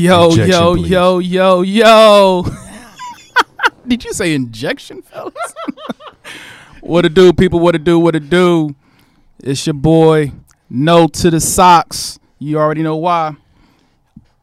[0.00, 0.88] Yo, Injection, yo, please.
[0.90, 2.44] yo, yo, yo.
[3.86, 5.34] Did you say injection, fellas?
[6.80, 7.60] what to do, people?
[7.60, 7.98] What to do?
[7.98, 8.74] What to do?
[9.42, 10.32] It's your boy,
[10.70, 12.18] No to the Socks.
[12.38, 13.36] You already know why.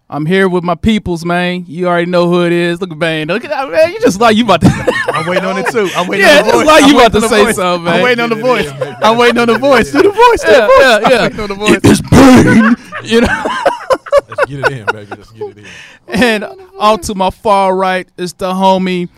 [0.09, 1.65] I'm here with my peoples, man.
[1.67, 2.79] You already know who it is.
[2.79, 3.27] Look at man.
[3.27, 3.91] Look at that, man.
[3.93, 4.67] You just like you about to.
[5.13, 5.89] I'm waiting on it too.
[5.95, 6.67] I'm waiting Yeah, on the just voice.
[6.67, 7.55] like I'm you about waiting to on the say voice.
[7.55, 7.93] something, man.
[7.95, 8.71] I'm waiting on the voice.
[9.01, 9.91] I'm waiting on the voice.
[9.91, 10.41] Do the voice.
[10.41, 10.79] Do the yeah, voice.
[10.79, 11.21] yeah, yeah.
[11.23, 11.79] Waiting on the voice.
[11.83, 12.75] It's pain.
[13.03, 13.43] you know.
[14.37, 15.15] Let's get it in, baby.
[15.15, 15.65] Let's get it in.
[16.07, 16.43] And
[16.77, 19.09] on to my far right is the homie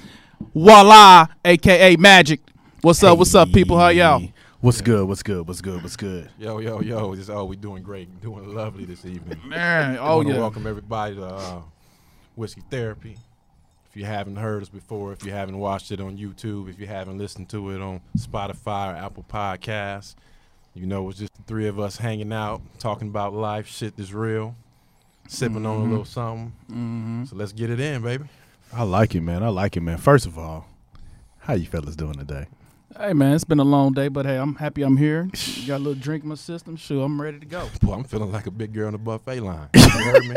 [0.53, 2.39] Voila, aka Magic.
[2.81, 3.17] What's up?
[3.17, 3.77] What's up, people?
[3.77, 4.23] How y'all?
[4.61, 5.07] What's good?
[5.07, 5.45] What's good?
[5.45, 5.83] What's good?
[5.83, 6.29] What's good?
[6.37, 7.15] Yo, yo, yo.
[7.15, 8.21] This, oh, we doing great.
[8.21, 9.39] Doing lovely this evening.
[9.45, 10.39] Man, oh want to yeah.
[10.39, 11.61] welcome everybody to uh,
[12.35, 13.17] Whiskey Therapy.
[13.89, 16.87] If you haven't heard us before, if you haven't watched it on YouTube, if you
[16.87, 20.15] haven't listened to it on Spotify or Apple Podcasts,
[20.73, 24.13] you know it's just the three of us hanging out, talking about life, shit that's
[24.13, 24.55] real,
[25.29, 26.51] sipping on a little something.
[26.69, 27.25] Mm-hmm.
[27.25, 28.25] So let's get it in, baby.
[28.73, 29.43] I like it, man.
[29.43, 29.97] I like it, man.
[29.97, 30.65] First of all,
[31.39, 32.47] how you fellas doing today?
[32.99, 35.29] Hey man, it's been a long day, but hey, I'm happy I'm here.
[35.65, 36.75] Got a little drink in my system.
[36.75, 37.69] Sure, I'm ready to go.
[37.81, 39.69] Boy, I'm feeling like a big girl on the buffet line.
[39.73, 40.35] You heard me?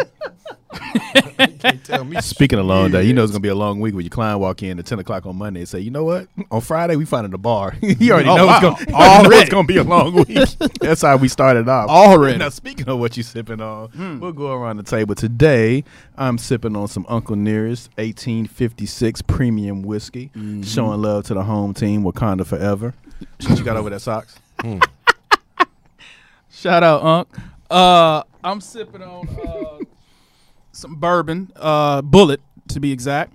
[0.74, 2.20] you can't tell me.
[2.20, 4.38] Speaking of long day, you know it's gonna be a long week when your client
[4.38, 6.28] walk in at ten o'clock on Monday and say, you know what?
[6.52, 7.74] On Friday we find in the bar.
[7.82, 8.56] you already Oh, know, wow.
[8.74, 10.48] it's gonna, you already know it's gonna be a long week.
[10.80, 11.88] That's how we started off.
[11.90, 12.38] Already.
[12.38, 14.20] Now speaking of what you sipping on, Hmm.
[14.20, 15.82] we'll go around the table today.
[16.16, 20.62] I'm sipping on some Uncle Nearest 1856 premium whiskey, Mm-hmm.
[20.62, 22.94] showing love to the home team, Wakanda forever.
[23.46, 24.38] What you got over that socks?
[24.60, 24.78] Hmm.
[26.50, 27.28] Shout out, Unc.
[27.70, 29.84] Uh, I'm sipping on uh,
[30.72, 33.32] some bourbon, uh, Bulleit to be exact.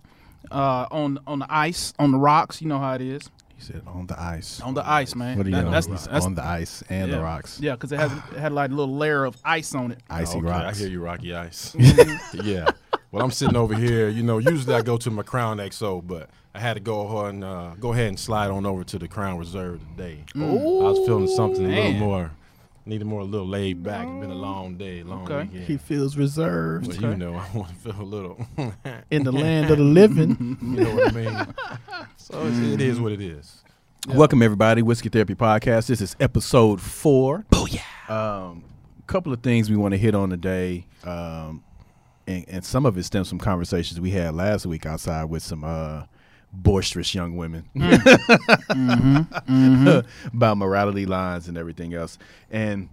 [0.51, 2.61] Uh, on on the ice, on the rocks.
[2.61, 3.29] You know how it is.
[3.57, 4.61] He said on the ice.
[4.61, 5.37] On the ice, man.
[5.37, 5.71] What do you That- know?
[5.71, 7.17] that's, that's, on the ice and yeah.
[7.17, 7.59] the rocks.
[7.59, 9.99] Yeah, because it has it had like a little layer of ice on it.
[10.09, 10.77] Icy Okay, rocks.
[10.77, 11.75] I hear you, Rocky Ice.
[12.43, 12.69] yeah.
[13.11, 14.09] Well, I'm sitting over here.
[14.09, 17.35] You know, usually I go to my Crown XO, but I had to go ahead
[17.35, 20.23] and uh, go ahead and slide on over to the Crown Reserve today.
[20.35, 21.99] I was feeling something a little man.
[21.99, 22.31] more,
[22.83, 24.07] needed more a little laid back.
[24.07, 25.43] It's been a long day, long Okay.
[25.43, 25.65] weekend.
[25.65, 28.43] He feels reserved But you know, I want to feel a little.
[29.11, 30.57] in the land of the living.
[30.63, 31.53] you know what I mean?
[32.15, 33.61] So it's, it is what it is.
[34.07, 35.85] Welcome everybody, Whiskey Therapy Podcast.
[35.85, 37.45] This is episode four.
[37.53, 37.81] Oh yeah.
[38.09, 38.63] Um,
[38.97, 41.63] a couple of things we want to hit on today, um,
[42.25, 45.63] and, and some of it stems from conversations we had last week outside with some
[45.63, 46.05] uh,
[46.51, 47.69] boisterous young women.
[50.33, 52.17] About morality lines and everything else.
[52.49, 52.89] And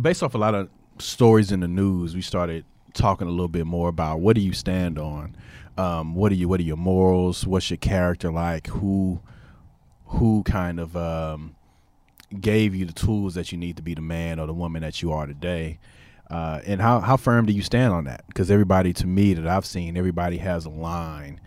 [0.00, 0.68] based off a lot of
[0.98, 4.52] stories in the news, we started talking a little bit more about what do you
[4.52, 5.36] stand on,
[5.78, 9.20] um, what are you, what are your morals, what's your character like, who
[10.06, 11.54] who kind of um,
[12.38, 15.02] gave you the tools that you need to be the man or the woman that
[15.02, 15.78] you are today.
[16.28, 18.24] Uh, and how, how firm do you stand on that?
[18.26, 21.40] Because everybody, to me, that I've seen, everybody has a line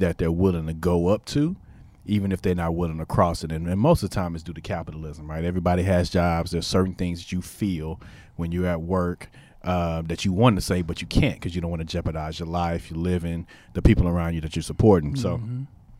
[0.00, 1.56] that they're willing to go up to,
[2.04, 3.52] even if they're not willing to cross it.
[3.52, 5.44] And, and most of the time, it's due to capitalism, right?
[5.44, 6.50] Everybody has jobs.
[6.50, 8.00] There's certain things that you feel
[8.36, 9.28] when you're at work
[9.64, 12.38] uh, that you want to say, but you can't because you don't want to jeopardize
[12.38, 15.16] your life, your living, the people around you that you're supporting.
[15.16, 15.40] So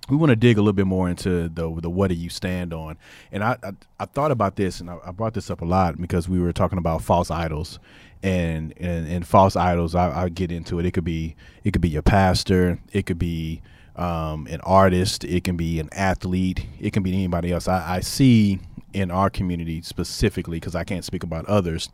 [0.08, 2.72] we want to dig a little bit more into the the what do you stand
[2.72, 2.96] on
[3.32, 6.00] and i i, I thought about this and I, I brought this up a lot
[6.00, 7.78] because we were talking about false idols
[8.22, 11.34] and and, and false idols I, i'll get into it it could be
[11.64, 13.62] it could be your pastor it could be
[13.96, 18.00] um, an artist it can be an athlete it can be anybody else i, I
[18.00, 18.60] see
[18.92, 21.88] in our community specifically because i can't speak about others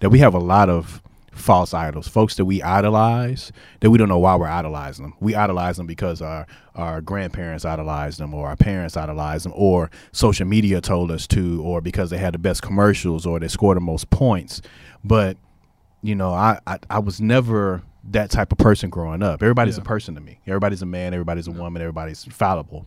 [0.00, 1.02] that we have a lot of
[1.38, 5.14] false idols, folks that we idolize, that we don't know why we're idolizing them.
[5.20, 9.90] We idolize them because our our grandparents idolized them, or our parents idolized them, or
[10.12, 13.76] social media told us to, or because they had the best commercials, or they scored
[13.76, 14.60] the most points.
[15.02, 15.36] But
[16.02, 17.82] you know, I I, I was never
[18.12, 19.42] that type of person growing up.
[19.42, 19.82] Everybody's Yeah.
[19.82, 20.40] a person to me.
[20.46, 21.12] Everybody's a man.
[21.14, 21.82] Everybody's a woman.
[21.82, 22.86] Everybody's fallible.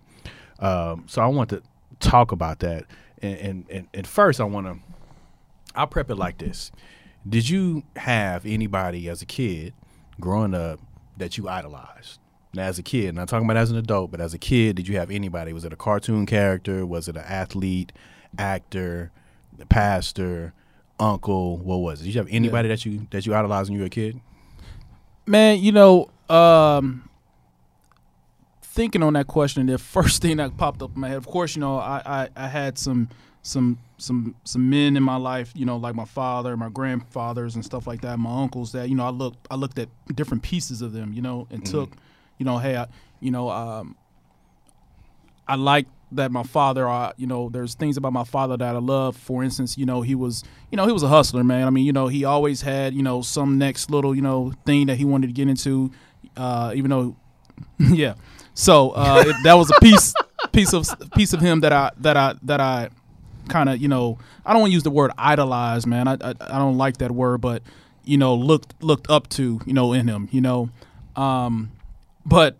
[0.60, 1.62] Um, so I want to
[2.00, 2.86] talk about that.
[3.22, 4.78] And and and, and first, I want to.
[5.76, 6.72] I'll prep it like this.
[7.28, 9.74] Did you have anybody as a kid
[10.20, 10.80] growing up
[11.18, 12.20] that you idolized?
[12.54, 14.88] Now, as a kid, not talking about as an adult, but as a kid, did
[14.88, 15.54] you have anybody?
[15.54, 16.86] Was it a cartoon character?
[16.86, 17.94] Was it an athlete,
[18.38, 19.12] actor,
[19.70, 20.54] pastor,
[21.00, 21.58] uncle?
[21.58, 22.06] What was it?
[22.06, 24.20] Did you have anybody that you that you idolized when you were a kid?
[25.32, 27.10] Man, you know, um,
[28.64, 31.56] thinking on that question, the first thing that popped up in my head, of course,
[31.56, 33.08] you know, I, I, I had some
[33.42, 37.64] some some some men in my life, you know, like my father, my grandfathers and
[37.64, 40.82] stuff like that, my uncles that, you know, I looked I looked at different pieces
[40.82, 41.94] of them, you know, and took,
[42.38, 42.88] you know, hey, I,
[43.22, 43.96] you know, um,
[45.48, 48.80] I like that my father, uh, you know, there's things about my father that I
[48.80, 49.16] love.
[49.16, 51.68] For instance, you know, he was, you know, he was a hustler, man.
[51.68, 54.88] I mean, you know, he always had, you know, some next little, you know, thing
[54.88, 55.92] that he wanted to get into,
[56.38, 57.16] uh, even though,
[57.80, 58.16] yeah.
[58.54, 60.14] So uh, it, that was a piece,
[60.52, 62.90] piece of piece of him that I that I that I
[63.48, 66.08] kind of, you know, I don't want to use the word idolize, man.
[66.08, 67.64] I, I I don't like that word, but
[68.04, 70.70] you know, looked looked up to, you know, in him, you know.
[71.16, 71.72] Um,
[72.26, 72.58] but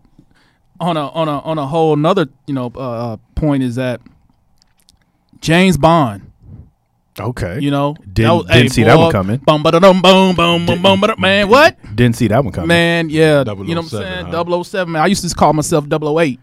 [0.82, 4.00] on a on a on a whole another you know uh, point is that
[5.40, 6.30] James Bond.
[7.18, 7.58] Okay.
[7.60, 9.36] You know, Didn't- didn't see that one coming.
[9.38, 11.48] Boom, boom, boom, boom, boom, boom, boom, boom, man.
[11.48, 11.76] What?
[11.94, 12.68] Didn't see that one coming.
[12.68, 13.40] Man, yeah.
[13.40, 14.26] You know what I'm saying?
[14.26, 14.62] huh?
[14.64, 15.02] 007, man.
[15.02, 16.40] I used to call myself 008.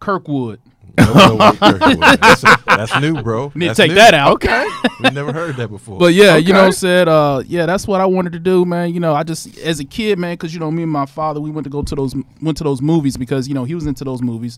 [0.00, 0.60] Kirkwood.
[0.96, 3.50] that's, that's new, bro.
[3.56, 3.94] Need to take new.
[3.96, 4.34] that out.
[4.34, 4.64] Okay.
[5.02, 5.98] We never heard that before.
[5.98, 6.70] But yeah, you know, Okay.
[6.72, 8.94] said uh, yeah, that's what I wanted to do, man.
[8.94, 11.40] You know, I just as a kid, man, because you know, me and my father,
[11.40, 13.86] we went to go to those went to those movies because you know he was
[13.86, 14.56] into those movies,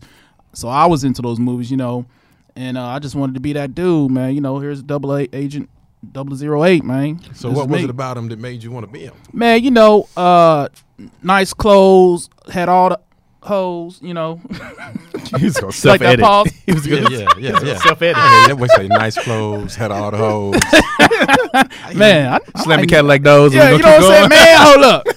[0.57, 2.05] so I was into those movies, you know,
[2.55, 4.33] and uh, I just wanted to be that dude, man.
[4.35, 5.69] You know, here's double eight agent.
[6.11, 7.19] Double zero eight, man.
[7.33, 7.83] so This what is was me.
[7.85, 9.15] it about him that made you want to be him?
[9.33, 10.67] Man, you know, uh,
[11.23, 12.99] nice clothes, had all the
[13.41, 14.39] hoes, you know.
[15.37, 16.23] he was gonna self edit.
[16.23, 16.51] pause.
[16.67, 17.77] He was Yeah, gonna yeah, yeah, yeah.
[17.79, 18.15] self edit.
[18.15, 20.61] Yeah, that would say nice clothes, had all the hoes.
[21.95, 23.53] Man, I, I Slam the ain't- like those.
[23.53, 24.57] Yeah, you know what I'm saying, man.
[24.59, 25.07] Hold up.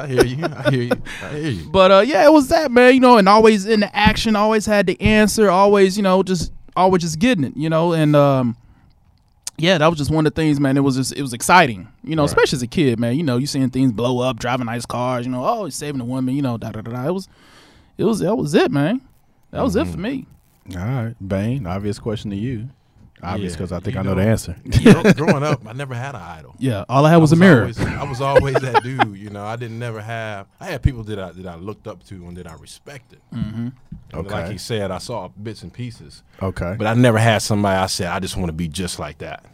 [0.00, 0.44] I hear you.
[0.44, 1.02] I hear you.
[1.22, 1.68] I hear you.
[1.70, 4.66] But uh, yeah, it was that man, you know, and always in the action, always
[4.66, 8.56] had the answer, always, you know, just always just getting it, you know, and um,
[9.58, 10.76] yeah, that was just one of the things, man.
[10.76, 12.28] It was just it was exciting, you know, Right.
[12.30, 13.16] especially as a kid, man.
[13.16, 16.00] You know, you seeing things blow up, driving nice cars, you know, oh, he's saving
[16.00, 16.90] a woman, you know, da da da.
[16.92, 17.06] da.
[17.08, 17.28] It was,
[17.96, 19.00] it was that was it, man.
[19.52, 20.26] That was it for me.
[20.72, 21.66] All right, Bane.
[21.66, 22.68] Obvious question to you.
[23.22, 24.22] Obvious Yeah, because I think I know, know.
[24.22, 24.56] the answer.
[24.82, 26.54] Gro- Growing up, I never had an idol.
[26.58, 27.60] Yeah, all I had was, a mirror.
[27.62, 29.16] Always, I was always that dude.
[29.16, 30.46] You know, I didn't never have.
[30.60, 33.20] I had people that I that I looked up to and that I respected.
[33.34, 33.68] Mm-hmm.
[34.26, 36.74] Like he said, I saw bits and pieces, Okay.
[36.78, 39.44] but I never had somebody I said I just want to be just like that.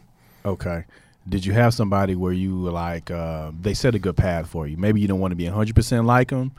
[0.45, 0.85] Okay.
[1.29, 4.67] Did you have somebody where you were like, uh, they set a good path for
[4.67, 4.77] you?
[4.77, 6.51] Maybe you don't want to be 100% like them,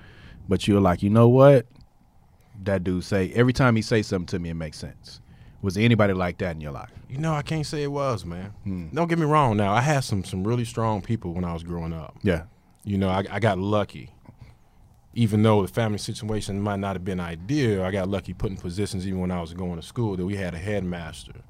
[0.47, 1.65] but you're like, you know what?
[2.63, 5.19] That dude say, every time he say something to me, it makes sense.
[5.63, 6.91] Was anybody like that in your life?
[7.09, 8.53] You know, I can't say it was, man.
[8.63, 8.87] Hmm.
[8.93, 9.55] Don't get me wrong.
[9.55, 12.17] Now, I had some some really strong people when I was growing up.
[12.21, 12.43] Yeah.
[12.83, 14.11] You know, I, I got lucky.
[15.13, 19.07] Even though the family situation might not have been ideal, I got lucky putting positions
[19.07, 21.43] even when I was going to school that we had a headmaster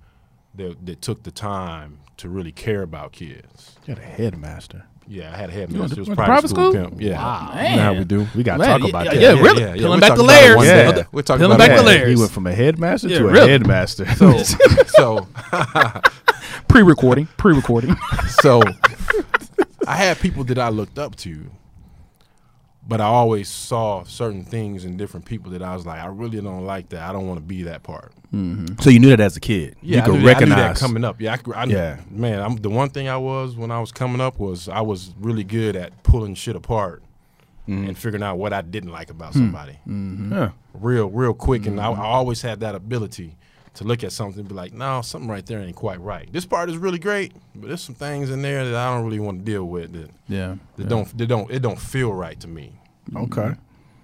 [0.56, 3.76] that, that took the time to really care about kids.
[3.88, 4.86] You had a headmaster.
[5.08, 5.96] Yeah, I had a headmaster.
[5.96, 6.90] to- It was went private, private school, school?
[6.90, 7.02] pimp.
[7.02, 7.18] Yeah.
[7.18, 8.28] Wow, You know how we do.
[8.36, 9.22] We got to talk yeah, about yeah, that.
[9.22, 9.64] yeah, really.
[9.80, 10.66] Peeling We'll back the layers.
[10.66, 10.92] Yeah.
[10.92, 11.04] day.
[11.12, 12.10] We'll talk Peeling about back it the layers.
[12.10, 13.50] He went from a headmaster Yeah, to a really.
[13.52, 14.06] headmaster.
[14.16, 14.38] So,
[14.88, 15.28] so,
[16.68, 17.96] Pre-recording, pre-recording.
[18.42, 18.62] so,
[19.88, 21.46] I had people that I looked up to,
[22.88, 26.42] but I always saw certain things in different people that I was like, I really
[26.42, 27.02] don't like that.
[27.02, 28.12] I don't want to be that part.
[28.82, 29.76] so you knew that as a kid.
[29.82, 30.80] Yeah, you I could knew that- I knew recognize.
[30.80, 31.22] that coming up.
[31.22, 32.00] Yeah, I, could- I, Yeah.
[32.10, 32.42] man.
[32.42, 35.44] I'm the one thing I was when I was coming up was I was really
[35.44, 37.02] good at pulling shit apart
[37.66, 37.88] Mm-hmm.
[37.88, 39.80] and figuring out what I didn't like about somebody.
[39.86, 40.50] Yeah.
[40.74, 42.02] Real, real quick, and I, Mm-hmm.
[42.02, 43.38] I always had that ability
[43.76, 46.32] to look at something and be like, no, something right there ain't quite right.
[46.32, 49.20] This part is really great, but there's some things in there that I don't really
[49.20, 50.56] want to deal with that, Yeah.
[50.78, 52.74] that don't that don't it don't feel right to me.
[53.16, 53.52] Okay.
[53.52, 53.58] What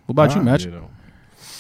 [0.10, 0.66] about you, Ah, Match?
[0.66, 0.90] You know.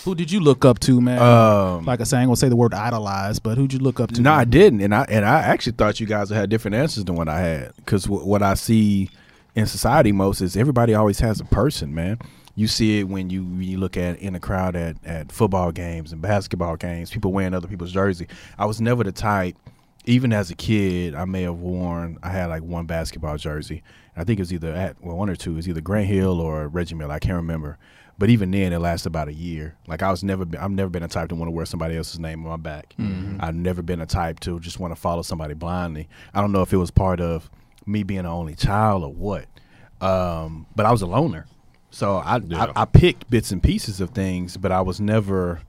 [0.05, 1.21] Who did you look up to, man?
[1.21, 3.99] Um, like I say, I ain't gonna say the word idolize, but who'd you look
[3.99, 4.21] up to?
[4.21, 7.15] No, I didn't, and I and I actually thought you guys had different answers than
[7.15, 7.75] what I had.
[7.75, 9.09] Because w- what I see
[9.55, 12.17] in society most is everybody always has a person, man.
[12.59, 15.71] You see it when you when you look at in a crowd at at football
[15.71, 18.27] games and basketball games, people wearing other people's jersey.
[18.57, 19.55] I was never the type.
[20.03, 22.17] Even as a kid, I may have worn.
[22.21, 23.81] I had like one basketball jersey.
[24.17, 25.53] I think it was either at well, one or two.
[25.53, 27.13] It was either Grant Hill or Reggie Miller.
[27.13, 27.77] I can't remember.
[28.17, 29.77] But even then, it lasted about a year.
[29.87, 31.95] Like I was never, been, I've never been a type to want to wear somebody
[31.95, 32.93] else's name on my back.
[33.39, 36.09] I've never been a type to just want to follow somebody blindly.
[36.33, 37.49] I don't know if it was part of
[37.85, 39.45] me being an only child or what.
[40.01, 41.45] Um, but I was a loner,
[41.91, 42.72] so I, Yeah.
[42.75, 45.62] I I picked bits and pieces of things, but I was never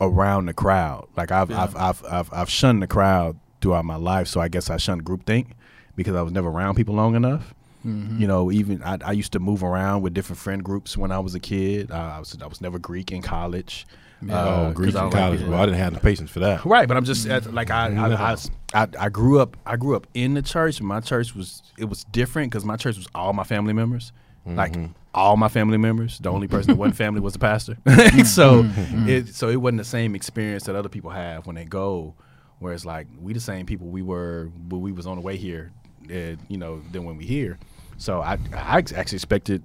[0.00, 1.06] around the crowd.
[1.16, 4.68] Like I've I've, I've I've I've shunned the crowd throughout my life, so I guess
[4.70, 5.48] I shunned groupthink
[5.96, 7.54] because I was never around people long enough.
[7.86, 11.18] You know, even I, I used to move around with different friend groups when I
[11.18, 11.90] was a kid.
[11.90, 13.86] Uh, I was I was never Greek in college.
[14.26, 15.46] oh, Uh, Greek 'cause I in like college, it.
[15.46, 15.58] bro.
[15.58, 16.64] I didn't have the patience for that.
[16.64, 18.16] Right, but I'm just at, like I I, No.
[18.16, 18.36] I
[18.72, 20.80] I I grew up I grew up in the church.
[20.80, 24.12] My church was it was different because my church was all my family members,
[24.46, 24.92] like mm-hmm.
[25.14, 26.18] all my family members.
[26.18, 27.76] The only person that wasn't family was the pastor.
[27.84, 28.22] Mm-hmm.
[28.24, 29.08] so mm-hmm.
[29.08, 32.14] it so it wasn't the same experience that other people have when they go.
[32.58, 35.36] Where it's like we the same people we were when we was on the way
[35.36, 35.72] here,
[36.10, 37.58] uh, you know, than when we here.
[37.98, 39.62] So I I actually expected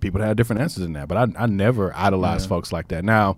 [0.00, 3.04] people to have different answers than that, but I I never idolized folks like that.
[3.04, 3.36] Now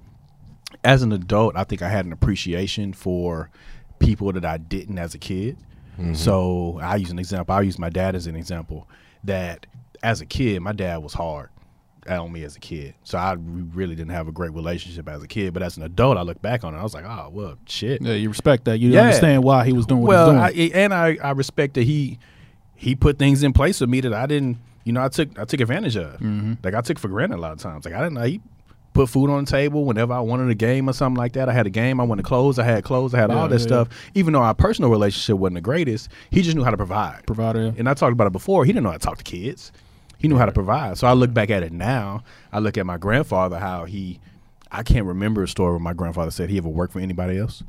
[0.84, 3.50] as an adult, I think I had an appreciation for
[3.98, 5.56] people that I didn't as a kid.
[6.14, 7.54] So I use an example.
[7.54, 8.88] I'll use my dad as an example.
[9.22, 9.66] That
[10.02, 11.48] as a kid, my dad was hard
[12.08, 12.94] on me as a kid.
[13.04, 15.54] So I really didn't have a great relationship as a kid.
[15.54, 16.78] But as an adult, I look back on it.
[16.78, 18.02] I was like, oh well, shit.
[18.02, 18.78] Yeah, you respect that.
[18.80, 19.02] You Yeah.
[19.02, 20.72] understand why he was doing what well, he was doing.
[20.74, 22.18] I, and I, I respect that he
[22.74, 24.58] he put things in place for me that I didn't.
[24.84, 26.14] You know, I took I took advantage of.
[26.14, 26.54] Mm-hmm.
[26.64, 27.84] Like I took for granted a lot of times.
[27.84, 28.40] Like I didn't know he
[28.94, 31.48] put food on the table whenever I wanted a game or something like that.
[31.48, 32.00] I had a game.
[32.00, 32.58] I wanted clothes.
[32.58, 33.14] I had clothes.
[33.14, 33.88] I had Yeah, all this yeah, stuff.
[34.14, 37.24] Even though our personal relationship wasn't the greatest, he just knew how to provide.
[37.26, 37.66] Provider.
[37.66, 37.72] yeah.
[37.78, 38.64] And I talked about it before.
[38.66, 39.70] He didn't know how to talk to kids.
[40.22, 40.96] He knew how to provide.
[40.96, 42.22] So I look back at it now.
[42.52, 44.20] I look at my grandfather, how he,
[44.70, 47.62] I can't remember a story where my grandfather said he ever worked for anybody else.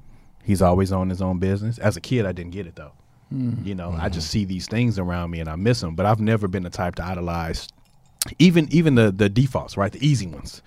[0.43, 1.79] He's always on his own business.
[1.79, 2.91] As a kid, I didn't get it though.
[3.63, 5.95] You know, I just see these things around me and I miss them.
[5.95, 7.67] But I've never been the type to idolize,
[8.38, 9.91] even even the the defaults, right?
[9.91, 10.62] The easy ones,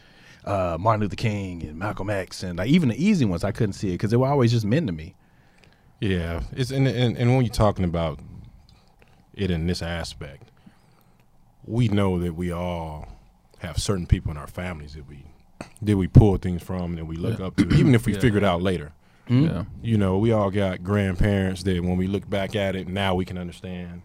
[0.44, 3.74] uh, Martin Luther King and Malcolm X, and like even the easy ones, I couldn't
[3.74, 5.14] see it because they were always just men to me.
[6.00, 8.18] Yeah, it's and, and and when you're talking about
[9.34, 10.50] it in this aspect,
[11.66, 13.08] we know that we all
[13.58, 15.25] have certain people in our families that we
[15.80, 17.46] that we pull things from that we look Yeah.
[17.46, 18.20] up to, even if we Yeah.
[18.20, 18.92] figure it out later.
[19.26, 19.44] Hmm?
[19.44, 19.64] Yeah.
[19.82, 23.25] You know, we all got grandparents that when we look back at it now we
[23.25, 24.02] can understand.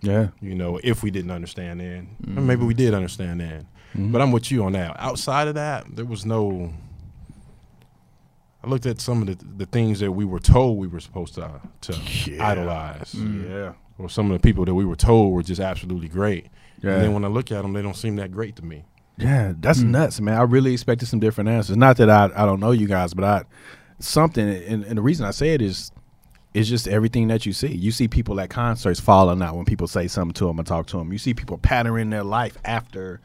[0.00, 2.46] Yeah, You know, if we didn't understand then, or hmm.
[2.46, 3.66] maybe we did understand then.
[3.94, 4.12] Hmm.
[4.12, 4.94] But I'm with you on that.
[4.98, 6.72] Outside of that, there was no.
[8.62, 11.34] I looked at some of the the things that we were told we were supposed
[11.34, 11.96] to to
[12.26, 12.46] Yeah.
[12.46, 16.46] idolize, yeah, or some of the people that we were told were just absolutely great.
[16.82, 16.92] Yeah.
[16.94, 18.84] And then when I look at them, they don't seem that great to me.
[19.16, 19.90] Yeah, that's hmm.
[19.90, 20.38] nuts, man.
[20.38, 21.76] I really expected some different answers.
[21.76, 23.42] Not that I I don't know you guys, but I
[23.98, 25.90] something and, and the reason I say it is
[26.54, 27.68] it's just everything that you see.
[27.68, 30.86] You see people at concerts falling out when people say something to them or talk
[30.88, 31.12] to them.
[31.12, 33.20] You see people patterning their life after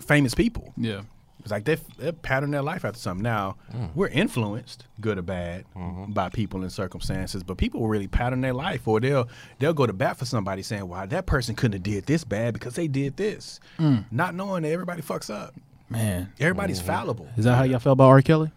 [0.00, 0.72] famous people.
[0.76, 1.02] Yeah.
[1.40, 3.22] It's like they they pattern their life after something.
[3.22, 3.90] Now mm.
[3.94, 6.12] we're influenced, good or bad, mm-hmm.
[6.12, 7.42] by people and circumstances.
[7.42, 9.28] But people will really pattern their life, or they'll
[9.58, 12.54] they'll go to bat for somebody saying, "Well, that person couldn't have did this bad
[12.54, 14.04] because they did this," mm.
[14.10, 15.54] not knowing that everybody fucks up.
[15.88, 16.32] Man.
[16.38, 16.86] Everybody's mm-hmm.
[16.86, 17.28] fallible.
[17.36, 18.22] Is that how y'all felt about R.
[18.22, 18.52] Kelly?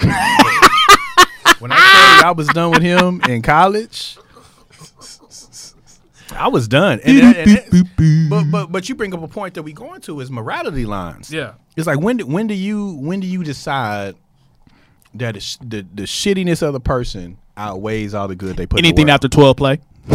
[1.60, 4.16] When I tell you I was done with him in college,
[6.32, 7.00] I was done.
[7.04, 7.36] And, and-
[7.70, 10.86] and- but but but you bring up a point that we going to is morality
[10.86, 11.32] lines.
[11.32, 11.52] Yeah.
[11.76, 14.14] It's like when do, when do you when do you decide
[15.14, 18.76] that the, the the shittiness of the person outweighs all the good they put?
[18.78, 19.14] to Anything work?
[19.14, 19.80] after 12 play?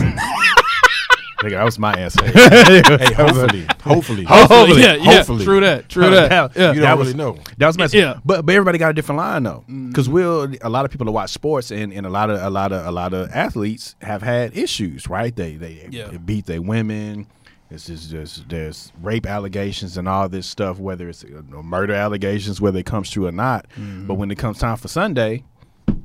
[1.46, 2.26] Nigga, that was my answer.
[2.26, 4.82] Hey, hopefully, hopefully, Hopefully.
[4.82, 5.14] yeah, yeah.
[5.18, 5.44] hopefully.
[5.46, 5.90] True that.
[5.90, 6.30] True that.
[6.30, 6.72] That- Yeah.
[6.74, 7.38] You that don't was- really know.
[7.58, 8.20] That was my Yeah.
[8.26, 9.90] But but everybody got a different line though, mm-hmm.
[9.90, 12.50] because we'll a lot of people that watch sports and, and a lot of a
[12.50, 15.36] lot of a lot of athletes have had issues, right?
[15.36, 16.08] They they, Yeah.
[16.08, 17.28] they beat their women.
[17.72, 21.94] It's just, just there's rape allegations and all this stuff, whether it's you know, murder
[21.94, 23.66] allegations, whether it comes true or not.
[23.72, 24.06] Mm-hmm.
[24.08, 25.44] But when it comes time for Sunday,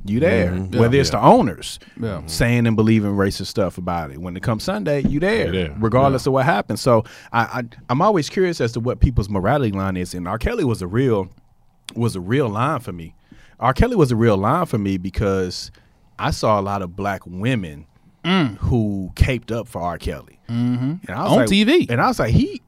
[0.05, 0.51] you there.
[0.51, 0.75] Mhm.
[0.75, 1.01] Whether Yeah.
[1.01, 2.21] it's the owners Yeah.
[2.25, 4.19] saying and believing racist stuff about it.
[4.19, 5.75] When it comes Sunday, you there, there.
[5.79, 6.81] regardless of what happens.
[6.81, 10.13] So I, I I'm always curious as to what people's morality line is.
[10.13, 10.37] And R.
[10.37, 11.29] Kelly was a real
[11.95, 13.13] was a real line for me.
[13.59, 13.73] R.
[13.73, 15.71] Kelly was a real line for me because
[16.17, 17.85] I saw a lot of black women
[18.59, 19.97] who caped up for R.
[19.97, 20.39] Kelly.
[20.49, 20.93] Mm-hmm.
[21.07, 21.89] And I was On like- TV.
[21.89, 22.61] And I was like, he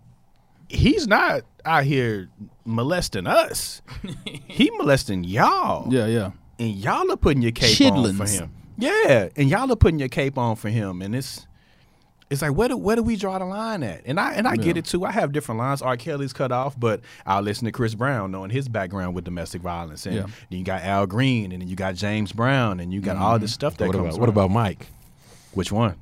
[0.70, 2.30] he's not out here
[2.66, 3.82] molesting us.
[4.48, 6.32] he molesting y'all Yeah, yeah.
[6.60, 8.52] And y'all are putting your cape on for him.
[8.78, 11.46] Yeah, and y'all are putting your cape on for him, and it's
[12.30, 14.02] it's like where do where do we draw the line at?
[14.06, 15.06] And I and I get it too.
[15.06, 15.82] I have different lines.
[15.82, 15.96] R.
[15.98, 20.06] Kelly's cut off, but I'll listen to Chris Brown, knowing his background with domestic violence,
[20.08, 20.22] and Yeah.
[20.50, 23.38] then you got Al Green, and then you got James Brown, and you got all
[23.38, 23.56] this mm-hmm.
[23.56, 24.16] stuff that What comes.
[24.16, 24.88] about what about Mike
[25.54, 25.96] which one?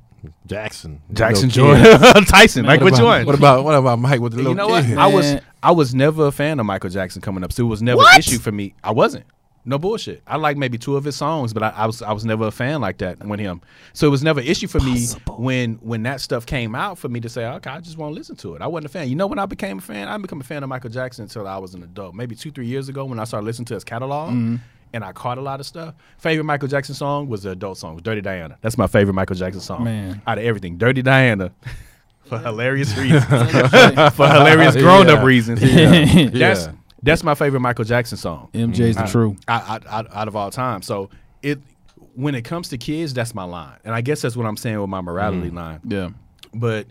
[0.46, 1.02] Jackson?
[1.12, 1.74] Jackson Little.
[1.74, 2.64] Jordan, Tyson.
[2.64, 3.26] like which about- one?
[3.26, 4.84] What about what about Mike with the you little know what?
[4.84, 4.96] kid?
[4.96, 7.82] I was I was never a fan of Michael Jackson coming up, so it was
[7.82, 8.14] never What?
[8.14, 8.74] an issue for me.
[8.82, 9.24] I wasn't.
[9.64, 10.22] No bullshit.
[10.26, 12.50] I like maybe two of his songs, but I, I was I was never a
[12.50, 13.60] fan like that with him.
[13.92, 17.08] So it was never an issue for me when when that stuff came out for
[17.08, 18.62] me to say, okay, I just want to listen to it.
[18.62, 19.08] I wasn't a fan.
[19.08, 20.08] You know when I became a fan?
[20.08, 22.14] I didn't become a fan of Michael Jackson until I was an adult.
[22.14, 24.30] Maybe two three years ago when I started listening to his catalog.
[24.30, 24.56] Mm-hmm.
[24.94, 25.94] And I caught a lot of stuff.
[26.18, 28.58] Favorite Michael Jackson song was the adult song, Dirty Diana.
[28.60, 29.84] That's my favorite Michael Jackson song.
[29.84, 30.20] Man.
[30.26, 30.76] Out of everything.
[30.76, 31.50] Dirty Diana.
[32.24, 33.24] For hilarious reasons.
[33.24, 35.24] For hilarious grown up Yeah.
[35.24, 35.62] reasons.
[35.62, 36.28] Yeah.
[36.30, 36.72] That's Yeah.
[37.02, 38.48] That's my favorite Michael Jackson song.
[38.52, 38.98] MJ's the mm-hmm.
[39.00, 39.36] Out- true.
[39.48, 40.82] Out, out, out of all time.
[40.82, 41.10] So
[41.42, 41.58] it
[42.14, 44.80] when it comes to kids, that's my line, and I guess that's what I'm saying
[44.80, 45.56] with my morality mm-hmm.
[45.56, 45.80] line.
[45.84, 46.10] Yeah.
[46.54, 46.86] But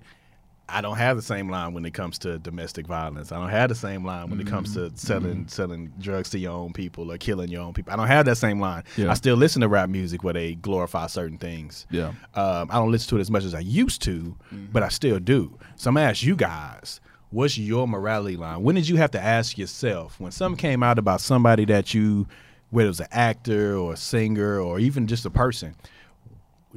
[0.71, 3.31] I don't have the same line when it comes to domestic violence.
[3.31, 4.95] I don't have the same line when it comes mm-hmm.
[4.95, 7.91] to selling selling drugs to your own people or killing your own people.
[7.91, 8.83] I don't have that same line.
[8.95, 9.11] Yeah.
[9.11, 11.85] I still listen to rap music where they glorify certain things.
[11.91, 12.13] Yeah.
[12.35, 14.35] Um, I don't listen to it as much as I used to,
[14.71, 15.57] but I still do.
[15.75, 18.61] So I'm gonna ask you guys, what's your morality line?
[18.61, 22.27] When did you have to ask yourself when something came out about somebody that you
[22.71, 25.75] whether it was an actor or a singer or even just a person.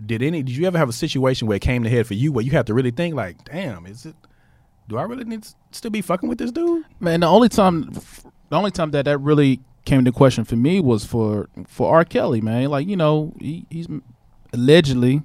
[0.05, 0.43] Did any?
[0.43, 2.51] Did you ever have a situation where it came to head for you where you
[2.51, 4.17] have to really think like, damn, is it?
[4.89, 6.85] Do I really need to still be fucking with this dude?
[7.01, 7.93] Man, the only time,
[8.51, 12.05] the only time that that really came into question for me was for for R.
[12.05, 12.69] Kelly, man.
[12.69, 13.87] Like you know, he, he's
[14.53, 15.23] allegedly,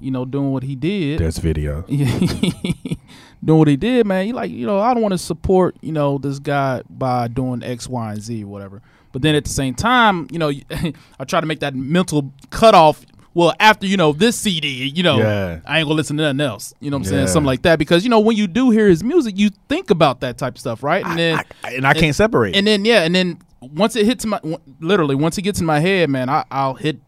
[0.00, 1.18] you know, doing what he did.
[1.18, 1.84] There's video.
[3.44, 4.26] doing what he did, man.
[4.26, 7.62] You like, you know, I don't want to support, you know, this guy by doing
[7.62, 8.82] X, Y, and Z or whatever.
[9.12, 10.50] But then at the same time, you know,
[11.18, 13.04] I try to make that mental cutoff.
[13.34, 15.60] Well, after you know this CD, you know, Yeah.
[15.66, 16.74] I ain't gonna listen to nothing else.
[16.80, 17.26] You know what I'm saying?
[17.28, 17.78] Something like that.
[17.78, 20.60] Because you know, when you do hear his music, you think about that type of
[20.60, 21.04] stuff, right?
[21.04, 22.54] And then, I- I- and I can't separate.
[22.56, 24.38] and then, yeah, and then once it hits my,
[24.80, 26.98] literally, once it gets in my head, man, I, I'll hit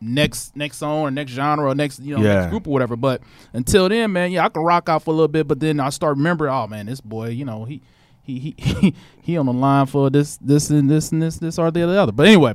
[0.00, 2.34] next next song or next genre or next you know Yeah.
[2.40, 2.96] next group or whatever.
[2.96, 3.20] But
[3.52, 5.90] until then, man, yeah, I can rock out for a little bit, but then I
[5.90, 7.80] start remembering, oh man, this boy, you know, he
[8.22, 11.58] he he he he on the line for this this and this and this this
[11.58, 12.12] or the other.
[12.12, 12.54] But anyway,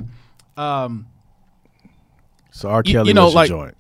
[0.57, 1.07] um,
[2.51, 2.83] so R.
[2.83, 3.75] Kelly you know, like- joint.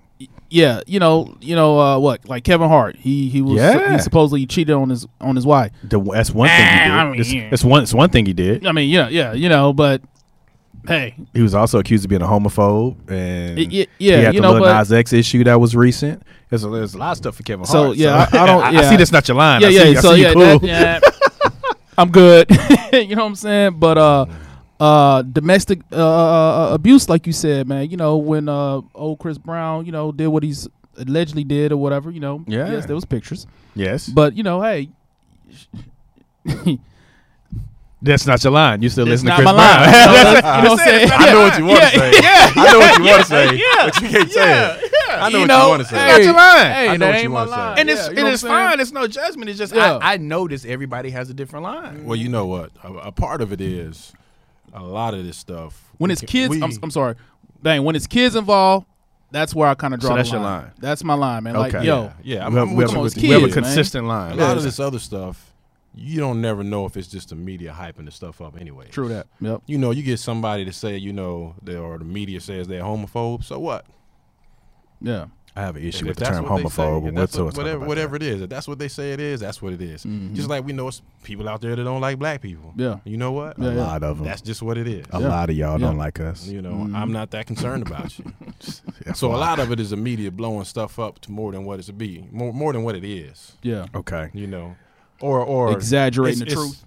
[0.49, 3.93] yeah, you know, you know uh, what, like Kevin Hart, he he was Yeah.
[3.93, 5.71] he supposedly cheated on his on his wife.
[5.83, 6.91] The, that's one thing he did.
[6.91, 7.49] I mean, It's- yeah.
[7.51, 7.83] it's one.
[7.83, 8.65] It's one thing he did.
[8.67, 10.01] I mean, yeah, yeah, you know, but
[10.87, 14.47] hey, He was also accused of being a homophobe, and yeah, he had you the
[14.47, 16.23] know, Lil Nas X issue that was recent.
[16.49, 17.97] There's a, there's a lot of stuff for Kevin So, Hart.
[17.97, 18.89] yeah, I- I don't- I, yeah.
[18.89, 19.61] see that's not your line.
[19.61, 19.83] yeah, I yeah.
[19.83, 20.59] see, I so yeah, cool.
[20.59, 20.99] that- yeah,
[21.97, 22.47] I'm good.
[22.93, 23.79] you know what I'm saying?
[23.79, 24.25] But uh,
[24.79, 27.89] uh, domestic uh, uh, abuse, like you said, man.
[27.89, 31.77] You know when uh, old Chris Brown, you know, did what he's allegedly did or
[31.77, 32.11] whatever.
[32.11, 32.69] You know, Yeah.
[32.71, 34.89] yes, there was pictures, Yes, but you know, hey,
[38.05, 38.81] that's not your line.
[38.81, 39.81] You still it's listen to not Chris my Brown.
[39.81, 40.63] line.
[40.65, 41.21] Know, that's- you know what I'm?
[41.21, 42.11] I know what you want to say.
[42.21, 43.55] Yeah, I know what you want to say.
[43.55, 44.91] yeah, but you can't say it.
[45.09, 45.95] I know what you want to say.
[45.95, 46.71] That's not your line.
[46.71, 47.57] Hey, I know what you wanna say.
[47.57, 47.79] line.
[47.79, 48.69] and it's you and know it's what I'm saying?
[48.71, 48.79] fine.
[48.81, 49.49] It's no judgment.
[49.49, 49.97] It's just Yeah.
[49.97, 52.05] I, I notice everybody has a different line.
[52.05, 52.71] Well, you know what?
[52.83, 54.13] A, a part of it is
[54.73, 55.91] a lot of this stuff.
[55.97, 57.15] when it's kids, we- I'm, I'm sorry,
[57.63, 58.85] Dang, When it's kids involved,
[59.31, 60.09] that's where I kind of draw.
[60.09, 60.71] So the that's your line.
[60.79, 61.55] That's my line, man.
[61.55, 62.45] Like, yo, yeah, yeah.
[62.45, 63.63] I'm, we have, we have- you with it's we have a kids, man.
[63.63, 64.37] consistent A line.
[64.37, 64.51] lot Yeah.
[64.57, 65.53] of this other stuff,
[65.95, 68.87] you don't never know if it's just the media hyping the stuff up anyway.
[68.91, 69.27] true that.
[69.41, 69.61] Yep.
[69.67, 72.81] You know, you get somebody to say, you know, they, or the media says they're
[72.83, 73.43] homophobe.
[73.43, 73.85] So what?
[75.01, 75.27] Yeah.
[75.57, 77.85] I have an issue If with the term what they say, homophobe, that's what- whatever,
[77.85, 78.25] whatever that.
[78.25, 78.41] it is.
[78.41, 80.03] If that's what they say it is, that's what it is.
[80.03, 80.33] Mhm.
[80.33, 82.73] Just like we know it's people out there that don't like black people.
[82.75, 82.97] Yeah.
[83.05, 83.57] You know what?
[83.57, 83.85] Yeah, A yeah.
[83.85, 84.27] lot of them.
[84.27, 85.05] That's just what it is.
[85.11, 85.29] a Yeah.
[85.29, 85.87] lot of y'all Yeah.
[85.87, 86.45] don't like us.
[86.45, 86.93] You know, Mhm.
[86.93, 88.25] I'm not that concerned about you.
[89.13, 91.77] So a lot of it is the media blowing stuff up to more than what
[91.79, 93.53] it's to be, more more than what it is.
[93.61, 93.85] Yeah.
[93.95, 94.29] Okay.
[94.33, 94.75] You know,
[95.21, 96.85] or or Exaggerating it's- the it's, truth.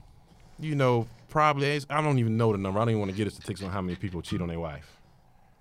[0.60, 2.78] You know, probably it's- I don't even know the number.
[2.78, 4.60] I don't even want to get a statistics on how many people cheat on their
[4.60, 4.96] wife.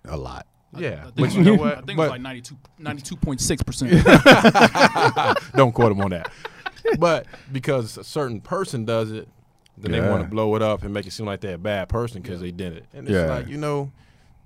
[0.06, 0.46] A lot.
[0.76, 1.74] Yeah, I think, but you know what?
[1.78, 3.92] I think it was like 92, 92.6 percent.
[5.56, 6.32] don't quote him on that.
[7.00, 9.28] but because a certain person does it,
[9.78, 11.88] then they want to blow it up and make it seem like they're a bad
[11.90, 12.86] person because they did it.
[12.94, 13.26] And it's Yeah.
[13.28, 13.92] like you know,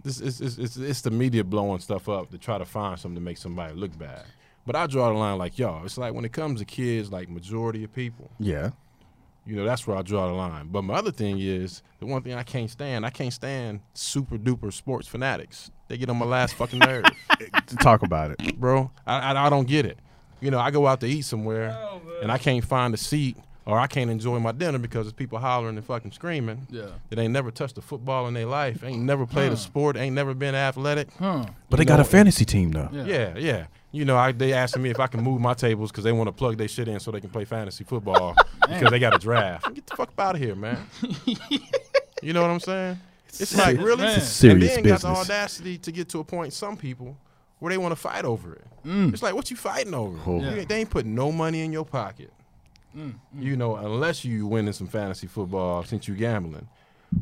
[0.04, 3.16] this is it's, it's, it's the media blowing stuff up to try to find something
[3.16, 4.24] to make somebody look bad.
[4.66, 5.84] But I draw the line like y'all.
[5.86, 8.70] It's like when it comes to kids, like majority of people, Yeah.
[9.46, 10.68] you know, that's where I draw the line.
[10.68, 13.06] But my other thing is the one thing I can't stand.
[13.06, 15.72] I can't stand super duper sports fanatics.
[15.88, 17.06] They get on my last fucking nerve,
[17.80, 18.60] Talk about it.
[18.60, 18.92] bro.
[19.06, 19.98] I, I I don't get it.
[20.40, 23.38] You know, I go out to eat somewhere Oh, and I can't find a seat
[23.66, 26.68] or I can't enjoy my dinner because there's people hollering and fucking screaming.
[26.70, 26.88] Yeah.
[27.10, 29.54] That ain't never touched a football in their life, ain't never played Huh.
[29.54, 31.10] a sport, ain't never been athletic.
[31.20, 31.46] Huh.
[31.70, 32.90] But they You got a fantasy team though.
[32.92, 33.04] Yeah.
[33.06, 33.66] Yeah, yeah.
[33.94, 36.28] You know, I, they asking me if I can move my tables because they want
[36.30, 38.36] to plug their shit in so they can play fantasy football
[38.70, 39.74] because they got a draft.
[39.76, 40.78] Get the fuck out of here, man.
[42.22, 43.00] you know what I'm saying?
[43.28, 44.18] It's like really, Man.
[44.18, 46.54] It's serious and then got the audacity to get to a point.
[46.54, 47.18] Some people
[47.60, 48.66] where they want to fight over it.
[48.86, 49.14] Mm.
[49.14, 50.18] It's like, what you fighting over?
[50.26, 50.40] Oh.
[50.42, 52.32] You ain't- They ain't putting no money in your pocket.
[52.98, 53.14] Mm.
[53.40, 56.68] You know, unless you winning some fantasy football since you're gambling.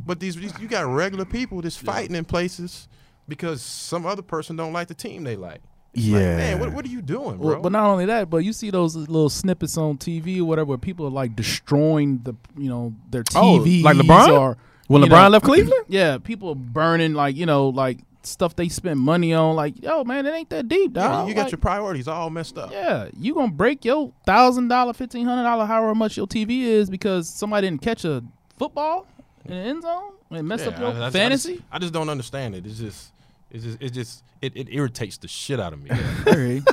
[0.05, 2.88] But these, these you got regular people just fighting in places
[3.27, 5.62] because some other person don't like the team they like.
[5.93, 6.38] It's like, Yeah.
[6.38, 7.47] man, what, what are you doing, bro?
[7.53, 10.69] Well, but not only that, but you see those little snippets on TV or whatever,
[10.69, 14.27] where people are like destroying the, you know, their Oh, like LeBron?
[14.39, 15.86] or When LeBron know, left Cleveland?
[15.88, 17.99] Yeah, people are burning like you know like
[18.30, 19.56] stuff they spend money on.
[19.56, 21.28] Like, yo, man, it ain't that deep, Yeah, dog.
[21.30, 22.72] you got Like, your priorities all messed up.
[22.72, 26.89] Yeah, you gonna break your thousand dollar, fifteen hundred dollar, however much your TV is
[26.89, 28.24] because somebody didn't catch a
[28.58, 29.08] football
[29.46, 31.62] in the end zone and mess up Yeah, your I- I- I just- fantasy.
[31.72, 32.65] I just, don't understand it.
[32.65, 33.12] It's just,
[33.52, 35.89] it's just, it just, it, it irritates the shit out of me.
[35.94, 35.96] I
[36.32, 36.63] hear you.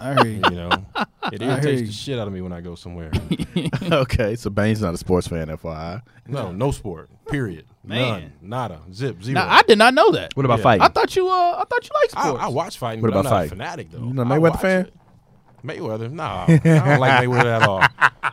[0.00, 0.42] I hear you.
[0.50, 0.70] you know,
[1.32, 3.12] it I irritates the shit out of me when I go somewhere.
[3.92, 6.02] okay, so Bane's not a sports fan, FYI.
[6.26, 7.08] No, no sport.
[7.28, 7.66] Period.
[7.84, 7.98] Man.
[8.20, 8.32] None.
[8.42, 8.80] Nada.
[8.92, 9.22] Zip.
[9.22, 9.34] Zero.
[9.34, 10.36] Now I did not know that.
[10.36, 10.62] What about Yeah.
[10.62, 10.82] fighting?
[10.82, 11.28] I thought you.
[11.28, 12.44] Uh, I thought you liked I, sports.
[12.44, 13.46] I watch fighting, What but about I'm not fighting?
[13.46, 13.98] a fanatic though.
[14.06, 14.80] You not a I Mayweather watch fan?
[14.86, 14.94] it.
[15.64, 16.10] Mayweather?
[16.10, 17.84] Nah, I don't like Mayweather at all.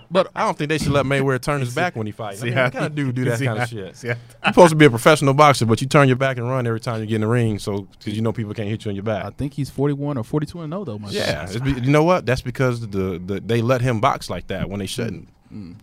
[0.09, 2.41] But I don't think they should let Mayweather turn his back when he fights.
[2.41, 3.95] I mean, how- what kind of dude do that kind of shit?
[3.97, 6.49] see how- You're supposed to be a professional boxer, but you turn your back and
[6.49, 8.83] run every time you get in the ring, so because you know people can't hit
[8.85, 9.25] you on your back.
[9.25, 10.97] I think he's 41 or 42 and 0 though.
[10.97, 12.25] My Yeah, it's be, you know what?
[12.25, 15.29] That's because the, the they let him box like that when they shouldn't.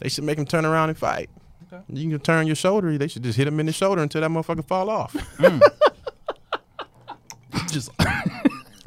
[0.01, 1.31] They should make him turn around and fight.
[1.73, 1.83] Okay.
[1.89, 2.97] You can turn your shoulder.
[2.97, 5.13] They should just hit him in the shoulder until that motherfucker fall off.
[5.39, 5.61] Mm.
[7.71, 7.91] just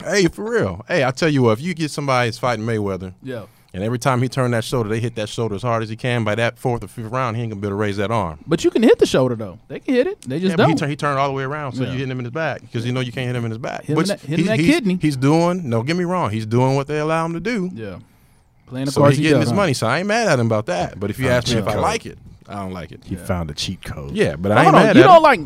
[0.04, 0.86] hey, for real.
[0.88, 3.46] Hey, I tell you what, if you get somebody that's fighting Mayweather, yeah.
[3.74, 5.96] and every time he turn that shoulder, they hit that shoulder as hard as he
[5.96, 6.24] can.
[6.24, 8.40] By that fourth or fifth round, he ain't gonna be able to raise that arm.
[8.48, 9.60] But you can hit the shoulder though.
[9.68, 10.22] They can hit it.
[10.22, 10.78] They just Yeah, he, don't.
[10.78, 11.92] turn, he turned all the way around, so Yeah.
[11.92, 13.58] you hitting him in his back because you know you can't hit him in his
[13.58, 13.82] back.
[13.86, 14.98] Hit him in that- hit he's- that he's- kidney.
[15.02, 15.70] He's doing.
[15.70, 16.30] No, get me wrong.
[16.32, 17.70] He's doing what they allow him to do.
[17.74, 18.00] yeah.
[18.68, 19.56] Playing the So cards he's he getting his huh?
[19.56, 19.74] money.
[19.74, 21.00] So I ain't mad at him about that.
[21.00, 23.04] But if you Found ask me if I like it, I don't like it.
[23.06, 24.12] He found a cheat code.
[24.12, 25.24] Yeah, but I Hold ain't on, mad you at don't him.
[25.24, 25.40] like.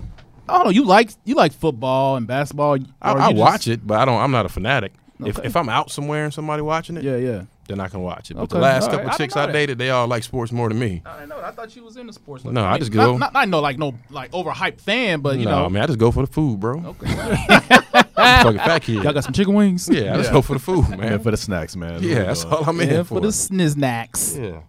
[0.49, 0.71] I don't know.
[0.71, 2.77] You like you like football and basketball.
[3.01, 4.19] I, I watch just- it, but I don't.
[4.21, 4.93] I'm not a fanatic.
[5.23, 5.47] If Okay.
[5.47, 7.43] if I'm out somewhere and somebody watching it, Yeah, yeah.
[7.67, 8.33] then I can watch it.
[8.35, 8.95] But the last all right.
[8.97, 9.53] couple I chicks know I that.
[9.53, 11.01] dated, they all like sports more than me.
[11.05, 11.39] I know.
[11.39, 12.43] I thought you was into sports.
[12.43, 15.45] No, I just not, go- Not, not no like no like overhyped fan, but you
[15.45, 15.65] no, know.
[15.65, 16.79] I mean I just go for the food, bro.
[16.85, 17.07] Okay.
[17.09, 19.03] I'm fucking fat kid.
[19.03, 19.87] Y'all got some chicken wings?
[19.89, 21.19] yeah, I just go for the food, Man, man.
[21.19, 22.03] for the snacks, man.
[22.03, 23.15] yeah, that's all I'm in for.
[23.15, 24.37] for the sniznacks.
[24.37, 24.59] yeah.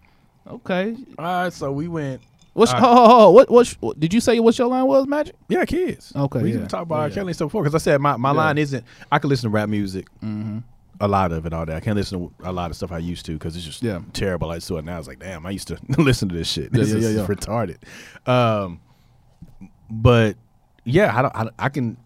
[0.47, 0.95] Okay.
[1.17, 2.21] All right, so we went.
[2.53, 2.81] What's oh, oh,
[3.27, 4.39] oh, what what what- did you say?
[4.39, 5.35] What your line was, Magic?
[5.49, 6.13] Yeah, kids.
[6.15, 6.67] Okay, we yeah.
[6.67, 7.09] talk about Yeah, R.
[7.09, 8.37] Kelly and stuff before because I said my, my Yeah.
[8.37, 8.83] line isn't.
[9.11, 10.59] I can listen to rap music, Mm-hmm.
[11.01, 11.75] a lot of it, all that.
[11.75, 13.99] I can't listen to a lot of stuff I used to because it's just Yeah.
[14.13, 14.51] terrible.
[14.51, 14.95] I saw it now.
[14.95, 16.69] I was like, damn, I used to listen to this shit.
[16.71, 17.27] Yeah, This yeah, is yeah, yeah.
[17.27, 17.77] retarded.
[18.29, 18.79] Um,
[19.89, 20.37] but
[20.85, 21.97] yeah, I, don't, I, I can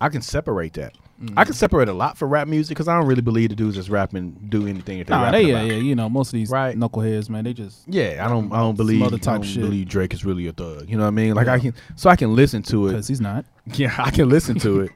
[0.00, 0.94] I can separate that.
[1.36, 3.74] I can separate a lot for rap music because I don't really believe the dudes
[3.74, 5.66] that's rapping do anything that Nah, they yeah, about.
[5.66, 6.78] yeah, you know, most of these Right.
[6.78, 8.52] knuckleheads, man, they just Yeah, I don't.
[8.52, 9.02] I don't believe.
[9.02, 9.62] other I type don't shit.
[9.62, 10.88] believe Drake is really a thug.
[10.88, 11.34] You know what I mean?
[11.34, 12.90] Like I can, so I can listen to it.
[12.92, 13.44] because he's not.
[13.74, 14.90] Yeah, I can listen to it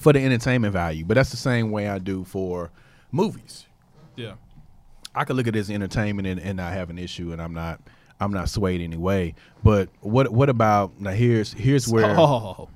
[0.00, 2.70] for the entertainment value, but that's the same way I do for
[3.12, 3.66] movies.
[4.16, 4.32] Yeah.
[5.14, 7.80] I can look at as entertainment and, and not have an issue, and I'm not
[8.20, 9.34] I'm not swayed anyway.
[9.62, 11.10] But what what about now?
[11.10, 12.68] Here's here's where Oh.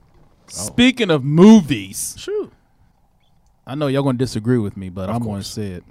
[0.51, 2.53] Speaking of movies, shoot
[3.67, 5.49] I know y'all gonna disagree with me, but Of I'm gonna course.
[5.49, 5.85] say it.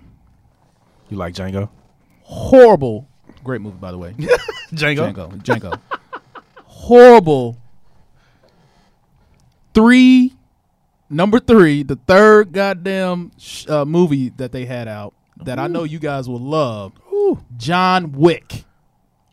[1.10, 1.70] you like Django.
[2.24, 3.08] Horrible,
[3.43, 4.13] great movie by the way.
[4.74, 5.13] Django.
[5.13, 5.80] Django, Django.
[6.65, 7.58] Horrible.
[9.74, 10.34] Three,
[11.10, 15.84] number three, the third goddamn sh- uh, movie that they had out that I know
[15.84, 16.93] you guys will love.
[17.58, 18.63] John Wick.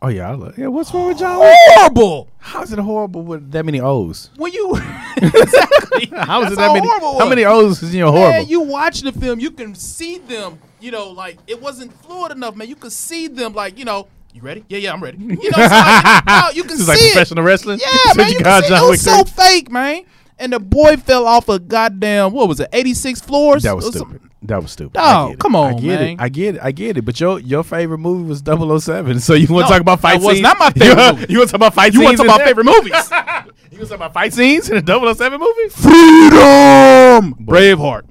[0.01, 0.67] Oh yeah, I love, yeah.
[0.67, 1.39] What's wrong with John?
[1.39, 1.55] Wick?
[1.69, 2.27] Horrible.
[2.37, 4.29] How's it horrible with that many O's?
[4.35, 4.75] When you
[5.17, 6.87] exactly, How is it that many?
[6.87, 8.31] How many O's is in your horrible?
[8.31, 10.59] Man, you watch the film, you can see them.
[10.79, 12.67] You know, like it wasn't fluid enough, man.
[12.67, 14.07] You could see them, like you know.
[14.33, 14.65] You ready?
[14.67, 15.17] Yeah, yeah, I'm ready.
[15.17, 17.11] You know, so like, no, you can This is see like it.
[17.13, 17.79] professional wrestling.
[17.79, 18.29] Yeah, man.
[18.31, 20.03] you got can see, John it was so fake, man.
[20.37, 23.63] And the boy fell off a goddamn what was it, 86 floors?
[23.63, 24.21] That was stupid.
[24.47, 24.93] That was stupid.
[24.93, 25.39] Dog, I get it.
[25.39, 26.09] come on, I get man.
[26.09, 26.21] it.
[26.21, 26.61] I get it.
[26.63, 27.01] I get it.
[27.05, 29.19] But your your favorite movie was 007.
[29.21, 30.43] So you want No, to talk about fight that was scenes?
[30.43, 31.25] not my favorite You, movie.
[31.33, 32.01] you want to talk about fight You scenes?
[32.01, 33.11] You want to talk about favorite movies?
[33.75, 35.69] You want to talk about fight scenes in a 007 movie?
[35.69, 37.35] Freedom.
[37.45, 38.03] Braveheart.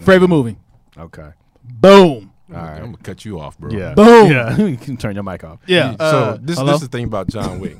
[0.00, 0.56] Favorite movie.
[0.98, 1.30] Okay.
[1.64, 2.32] Boom.
[2.50, 2.76] All right.
[2.78, 3.70] I'm gonna cut you off, bro.
[3.70, 3.94] Yeah.
[3.94, 4.30] Boom.
[4.30, 4.56] Yeah.
[4.58, 5.60] you can turn your mic off.
[5.66, 5.92] Yeah.
[5.92, 6.72] so Uh, this, hello?
[6.72, 7.78] this is the thing about John Wick.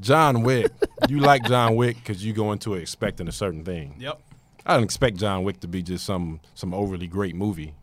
[0.00, 0.70] John Wick,
[1.08, 3.96] you like John Wick because you go into it expecting a certain thing.
[3.98, 4.20] Yep.
[4.68, 7.74] I didn't expect John Wick to be just some some overly great movie.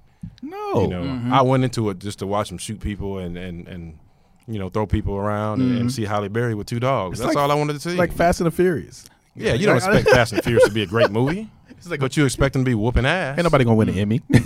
[0.41, 0.82] No.
[0.84, 1.34] You know, Mm-hmm.
[1.34, 3.98] I went into it just to watch him shoot people and and and
[4.48, 7.19] you know throw people around and, and see Halle Berry with two dogs.
[7.19, 7.95] That's like- all I wanted to see.
[7.98, 9.06] Like Fast and the Furious.
[9.36, 12.15] yeah, you don't expect Fast and Furious to be a great movie, It's like but
[12.15, 13.38] you expect them to be whooping ass.
[13.38, 14.21] ain't nobody gonna win an Emmy.
[14.30, 14.41] yeah,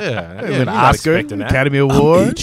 [0.00, 1.50] yeah, Win you're an Oscar, expecting that.
[1.50, 2.38] Academy Award.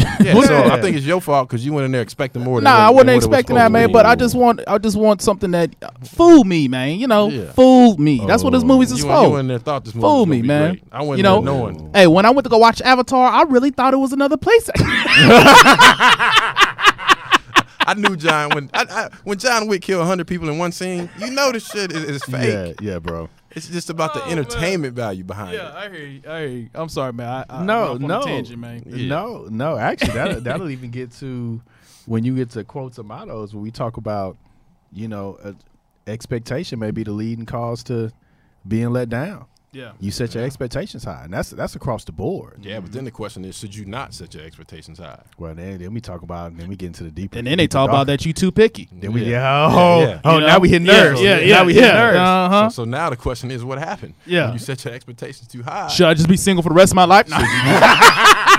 [0.00, 0.20] Agent.
[0.26, 2.58] Yeah, so I think it's your fault because you went in there expecting more.
[2.58, 3.92] Than Nah, what- I wasn't what it was expecting that, man.
[3.92, 6.98] But I just want, I just want something that uh, fooled me, man.
[6.98, 7.52] You know, Yeah.
[7.52, 8.22] fool me.
[8.26, 8.66] That's what this Oh.
[8.66, 9.22] movie's is you, for.
[9.24, 10.70] you went in there thought this movie Fool me, be man.
[10.72, 10.82] Great.
[10.92, 11.90] I went You know, there knowing.
[11.94, 14.68] Hey, when I went to go watch Avatar, I really thought it was another place.
[17.86, 21.08] I knew John when I, I, when John Wick killed hundred people in one scene.
[21.18, 22.76] You know this shit is, is fake.
[22.82, 23.30] Yeah, yeah, bro.
[23.58, 24.38] It's just about the Oh, man.
[24.38, 25.56] entertainment value behind it.
[25.56, 26.22] Yeah, I hear you.
[26.28, 26.68] I hear you.
[26.74, 27.44] I'm sorry, man.
[27.50, 28.82] I, I no, went off on a no, tangent, man.
[28.86, 29.08] Yeah.
[29.08, 29.76] no, no.
[29.76, 31.60] Actually, that that'll even get to
[32.06, 33.52] when you get to quotes and mottos.
[33.54, 34.36] When we talk about,
[34.92, 35.52] you know, uh,
[36.06, 38.10] expectation may be the leading cause to
[38.66, 39.46] being let down.
[39.72, 39.92] Yeah.
[40.00, 42.58] You set your expectations high, and that's that's across the board.
[42.62, 45.20] Yeah, but then the question is, should you not set your expectations high?
[45.36, 47.36] Well, then, then we talk about, then we get into the deeper.
[47.38, 48.88] And then they deeper talk about that you too picky.
[48.90, 49.28] Then we Yeah.
[49.30, 50.20] yeah, oh, Yeah, yeah.
[50.24, 51.20] oh You now we hit Yeah, nerves.
[51.20, 51.92] yeah, now yeah, we hit yeah.
[51.92, 52.18] nerves.
[52.18, 52.68] Uh-huh.
[52.70, 54.14] So, so now the question is, what happened?
[54.24, 54.44] Yeah.
[54.46, 55.88] When you set your expectations too high.
[55.88, 57.28] Should I just be single for the rest of my life?
[57.28, 57.38] Nah.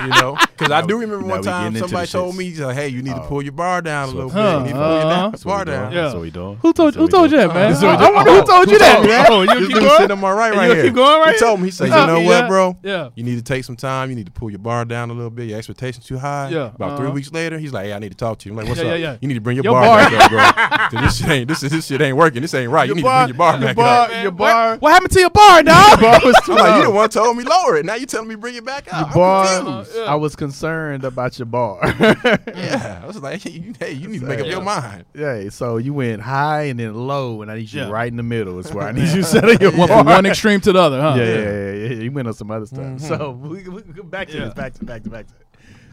[0.00, 3.14] you know, because I do remember one time somebody told me, like, "Hey, you need
[3.14, 3.26] to Oh.
[3.26, 4.58] pull your bar down a So- little Huh, bit.
[4.58, 5.10] You need to pull your uh-huh.
[5.10, 6.02] down, That's what bar down." Yeah.
[6.02, 6.56] That's what we doing.
[6.62, 7.74] Who told who told you that, man?
[7.74, 9.26] I, what we I wonder who told you that, man.
[9.28, 9.90] Oh, you keep going?
[9.98, 10.84] sitting on my right, right gonna here.
[10.84, 11.09] keep going?
[11.10, 12.26] One right He told me, he said, you know yeah.
[12.42, 12.76] what, bro?
[12.82, 13.08] Yeah.
[13.14, 14.10] You need to take some time.
[14.10, 15.48] You need to pull your bar down a little bit.
[15.48, 16.48] Your expectations too high.
[16.50, 17.14] Yeah, About three uh-huh.
[17.14, 18.86] weeks later, he's like, "Hey, I need to talk to you." I'm like, "What's Yeah,
[18.92, 18.98] up?
[18.98, 19.16] yeah, yeah.
[19.20, 20.10] You need to bring your, Your bar, bar.
[20.10, 21.00] back up, bro.
[21.00, 22.42] 'Cause this shit ain't this this shit ain't working.
[22.42, 22.88] This ain't right.
[22.88, 25.20] You need to bring your bar your back bar, up." your bar, What happened to
[25.20, 26.00] your bar, dog?
[26.00, 26.94] bar was too I'm like, "You the low.
[26.96, 27.84] one told me lower it.
[27.86, 29.58] Now you telling me bring it back up." Your I'm bar.
[29.82, 29.96] confused.
[29.98, 30.02] Yeah.
[30.12, 31.78] I was concerned about your bar.
[32.54, 33.50] Yeah, I was like, hey,
[33.92, 35.04] you, need to make up your mind.
[35.14, 38.22] yeah, so you went high and then low, and I need you right in the
[38.22, 38.58] middle.
[38.58, 39.88] Is where I need you to settle your bar.
[39.88, 41.14] from one extreme to the other, huh?
[41.16, 42.02] yeah, yeah, yeah, yeah, yeah.
[42.02, 42.78] You went on some other stuff.
[42.80, 43.00] Mhm.
[43.00, 44.44] So we, we go back to Yeah.
[44.46, 45.34] this, back to back to back to.
[45.34, 45.46] It.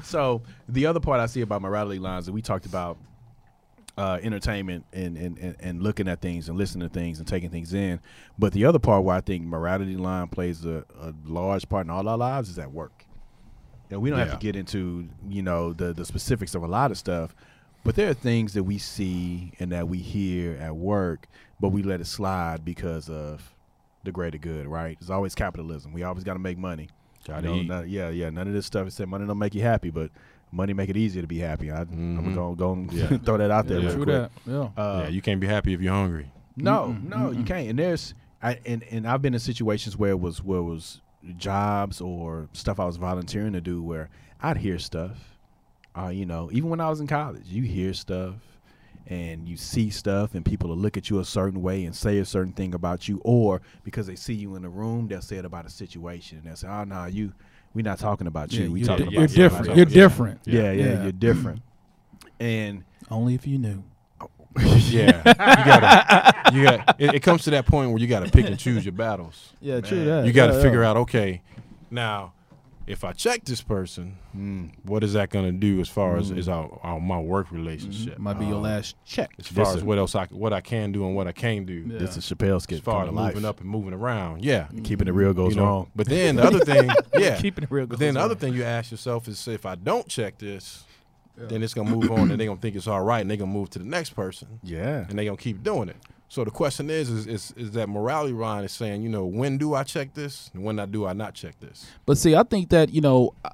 [0.04, 2.98] So the other part I see about morality lines that we talked about
[3.98, 7.50] uh, entertainment and, and, and, and looking at things and listening to things and taking
[7.50, 8.00] things in.
[8.38, 11.90] But the other part where I think morality line plays a, a large part in
[11.90, 13.06] all our lives is at work.
[13.90, 16.92] And we don't have to get into, you know, the, the specifics of a lot
[16.92, 17.34] of stuff,
[17.84, 21.28] but there are things that we see and that we hear at work,
[21.60, 23.56] but we let it slide because of
[24.04, 24.98] the greater good, right?
[25.02, 25.92] It's always capitalism.
[25.94, 26.90] We always got to make money.
[27.28, 27.68] Gotta You know, eat.
[27.68, 28.30] none- yeah, yeah.
[28.30, 30.12] None of this stuff is said money don't make you happy, but
[30.52, 31.72] money make it easier to be happy.
[31.72, 32.36] I, I'm Mhm.
[32.36, 33.18] gonna go and Yeah.
[33.26, 33.80] throw that out there.
[33.80, 34.16] Yeah, real true quick.
[34.16, 34.32] that.
[34.46, 34.70] Yeah.
[34.82, 36.32] Uh, yeah, you can't be happy if you're hungry.
[36.56, 37.46] no, Mm-mm, no, you mm-mm.
[37.48, 37.70] can't.
[37.70, 41.02] And there's, I, and and I've been in situations where it was where it was
[41.38, 44.10] jobs or stuff I was volunteering to do where
[44.42, 45.38] I'd hear stuff.
[45.98, 48.36] Uh, you know, even when I was in college, you hear stuff
[49.08, 52.18] and you see stuff, and people will look at you a certain way and say
[52.20, 55.38] a certain thing about you, or because they see you in the room, they'll say
[55.38, 57.34] it about a situation, and they'll say, ah, "Oh no, you,
[57.74, 58.66] we're not talking about you.
[58.66, 59.66] Yeah, we talking about you're different.
[59.68, 59.94] You're Yeah.
[59.94, 60.40] different.
[60.46, 61.04] Yeah, yeah, Yeah.
[61.04, 61.62] you're different.
[62.40, 63.84] And Only if you knew.
[64.90, 65.34] Yeah, you
[65.66, 66.96] gotta, you got.
[67.00, 69.54] It, it comes to that point where you got to pick and choose your battles.
[69.62, 70.26] Yeah, true that.
[70.26, 71.42] You got to figure out, okay,
[71.92, 72.34] now
[72.88, 76.32] if I check this person, mm, what is that going to do as far as
[76.32, 76.38] Mm.
[76.38, 78.14] is our, our my work relationship?
[78.14, 78.24] Mm-hmm.
[78.24, 79.32] Might be your Um, last check.
[79.38, 79.88] As far as Listen.
[79.88, 81.86] what else I what I can do and what I can't do.
[81.88, 81.98] Yeah.
[82.00, 82.78] this is Chappelle's skit.
[82.78, 83.46] As far as come moving life.
[83.46, 84.68] up and moving around, yeah.
[84.84, 85.92] keeping it real goes you know, wrong.
[85.96, 87.38] But then the other thing, yeah.
[87.42, 87.88] Keeping it real.
[87.88, 90.86] But then the other thing you ask yourself is, if I don't check this,
[91.36, 93.52] then it's gonna move on, and they're gonna think it's all right, and they're gonna
[93.52, 95.98] move to the next person, Yeah, and they're gonna keep doing it.
[96.30, 99.58] So the question is, is, is, is that morality line is saying, you know, when
[99.58, 101.86] do I check this, and when I do I not check this?
[102.06, 103.52] But see, I think that you know, I-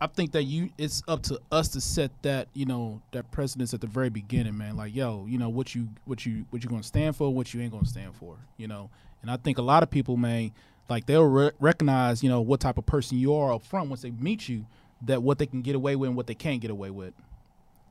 [0.00, 3.72] I think that you it's up to us to set that you know that precedence
[3.72, 4.76] at the very beginning, man.
[4.76, 7.62] Like, yo, you know what you what you what you gonna stand for, what you
[7.62, 8.90] ain't gonna stand for, you know.
[9.22, 10.50] And I think a lot of people, man,
[10.90, 14.02] like they'll re- recognize, you know, what type of person you are up front once
[14.02, 14.66] they meet you,
[15.00, 17.14] that what they can get away with and what they can't get away with.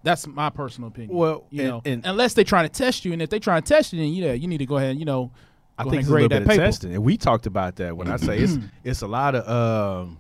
[0.04, 1.16] That's my personal opinion.
[1.16, 3.62] Well, you and- know, and- unless they're trying to test you, and if they're trying
[3.64, 5.32] to test you, then yeah, you need to go ahead and you know,
[5.78, 6.64] I think it's a little bit that of paper.
[6.66, 7.96] testing, and we talked about that.
[7.98, 10.20] When I say it's it's a lot of, um,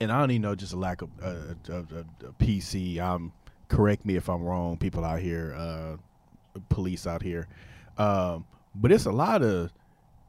[0.00, 1.28] and I don't even know just a lack of uh,
[1.68, 2.98] of, of, of PC.
[2.98, 3.32] Um,
[3.68, 5.96] correct me if I'm wrong, people out here, uh,
[6.68, 7.46] police out here,
[7.96, 9.72] um, but it's a lot of.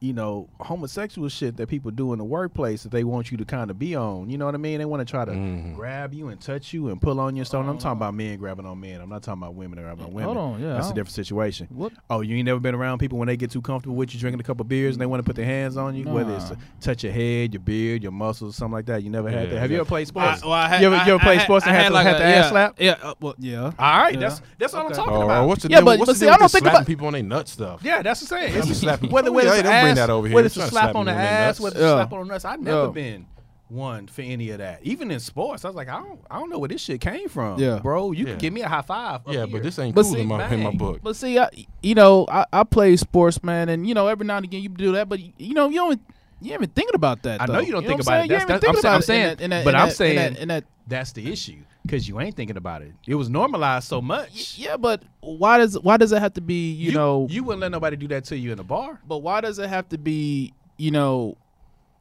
[0.01, 3.43] You know, homosexual shit that people do in the workplace that they want you to
[3.43, 4.29] kind of be on.
[4.29, 4.79] You know what I mean?
[4.79, 5.75] They want to try to Mhm.
[5.75, 7.67] grab you and touch you and pull on your stone.
[7.67, 9.01] I'm talking about men grabbing on men.
[9.01, 10.23] I'm not talking about women grabbing on women.
[10.23, 11.67] Hold on, yeah, that's I a don't- different situation.
[11.69, 11.91] What?
[12.09, 14.39] Oh, you ain't never been around people when they get too comfortable with you drinking
[14.39, 16.57] a couple beers and they want to put their hands on you, whether it's to
[16.79, 19.03] touch your head, your beard, your muscles, something like that.
[19.03, 19.59] You never had Yeah, that.
[19.59, 20.41] Have you ever played sports?
[20.43, 21.75] I, well, I had, you ever, I- you ever I played had- sports and I
[21.75, 22.75] had, had to, like had a- the yeah, ass slap?
[22.79, 23.63] Yeah, uh, well, yeah.
[23.63, 24.19] All right, Yeah.
[24.21, 24.87] that's that's what Okay.
[24.93, 25.47] I'm talking Or, about.
[25.49, 26.77] what's the Yeah, deal, but- what's but the see, deal I with don't think slapping
[26.77, 27.81] about- people on their nuts stuff?
[27.83, 28.53] yeah, that's the same.
[28.53, 29.49] That's It's- whether Oh, whether
[29.89, 30.35] yeah, it's they don't bring ass, that over here.
[30.35, 31.89] whether They're it's a slap slap on the people on their ass, whether it's a
[31.89, 32.45] slap on the nuts.
[32.45, 32.91] I've never Yeah.
[32.91, 33.25] been
[33.69, 34.79] one for any of that.
[34.83, 37.29] Even in sports, I was like, I don't, I don't know where this shit came
[37.29, 37.59] from.
[37.59, 37.77] Yeah.
[37.79, 38.31] bro, you Yeah.
[38.31, 39.21] can give me a high five.
[39.27, 39.47] Yeah, here.
[39.47, 41.01] but this ain't But cool see, in, my, in my book.
[41.03, 41.49] But see, I,
[41.83, 44.69] you know, I, I play sports, man, and you know, every now and again you
[44.69, 46.01] do that, but you know, you don't,
[46.41, 47.41] you ain't even thinking about that.
[47.41, 48.29] I know you don't think about I'm it.
[48.29, 48.31] saying?
[48.31, 49.79] You That's- ain't even that's- thinking I'm saying- it in that- in that- but in
[49.81, 51.57] I'm that- saying- in that, in that that's the issue
[51.89, 52.93] because you ain't thinking about it.
[53.07, 54.57] It was normalized so much.
[54.57, 57.27] yeah, but why does why does it have to be you, know?
[57.29, 58.99] you wouldn't let nobody do that to you in a bar.
[59.07, 61.35] but why does it have to be you know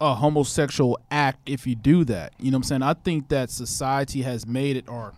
[0.01, 2.33] a homosexual act if you do that?
[2.39, 2.83] You know what I'm saying?
[2.83, 5.15] I think that society has made it or.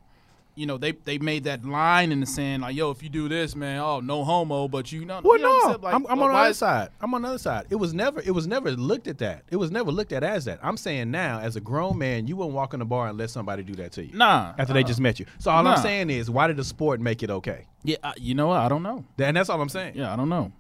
[0.61, 3.29] You know they they made that line in the sand like yo if you do
[3.29, 5.81] this man oh no homo but you know Well, you know no, saying?
[5.81, 6.89] Like, I'm, I'm on the other side.
[7.01, 7.67] I'm on the other side.
[7.71, 9.45] It was never, it was never looked at that.
[9.51, 10.61] It was never looked at as that.
[10.63, 13.31] I'm saying now, as a grown man, you wouldn't walk in the bar and let
[13.31, 15.27] somebody do that to you nah after they uh, just met you.
[15.39, 15.77] So all Nah.
[15.77, 17.67] I'm saying is, why did the sport make it okay?
[17.83, 19.95] yeah uh, you know what I don't know And that's all I'm saying.
[19.97, 20.53] yeah I don't know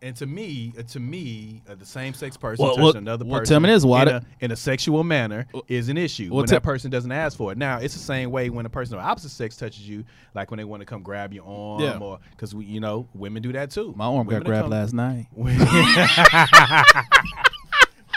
[0.00, 3.24] And to me, uh, to me, uh, the same sex person Well, touching well- another
[3.24, 6.28] well, person tell me this, why in, a, in a sexual manner is an issue
[6.30, 7.58] well, when te- that person doesn't ask for it.
[7.58, 10.58] Now, it's the same way when a person of opposite sex touches you, like when
[10.58, 11.98] they want to come grab your arm, Yeah.
[11.98, 13.92] or because you know, women do that too.
[13.96, 15.26] my arm Women got grabbed come- last night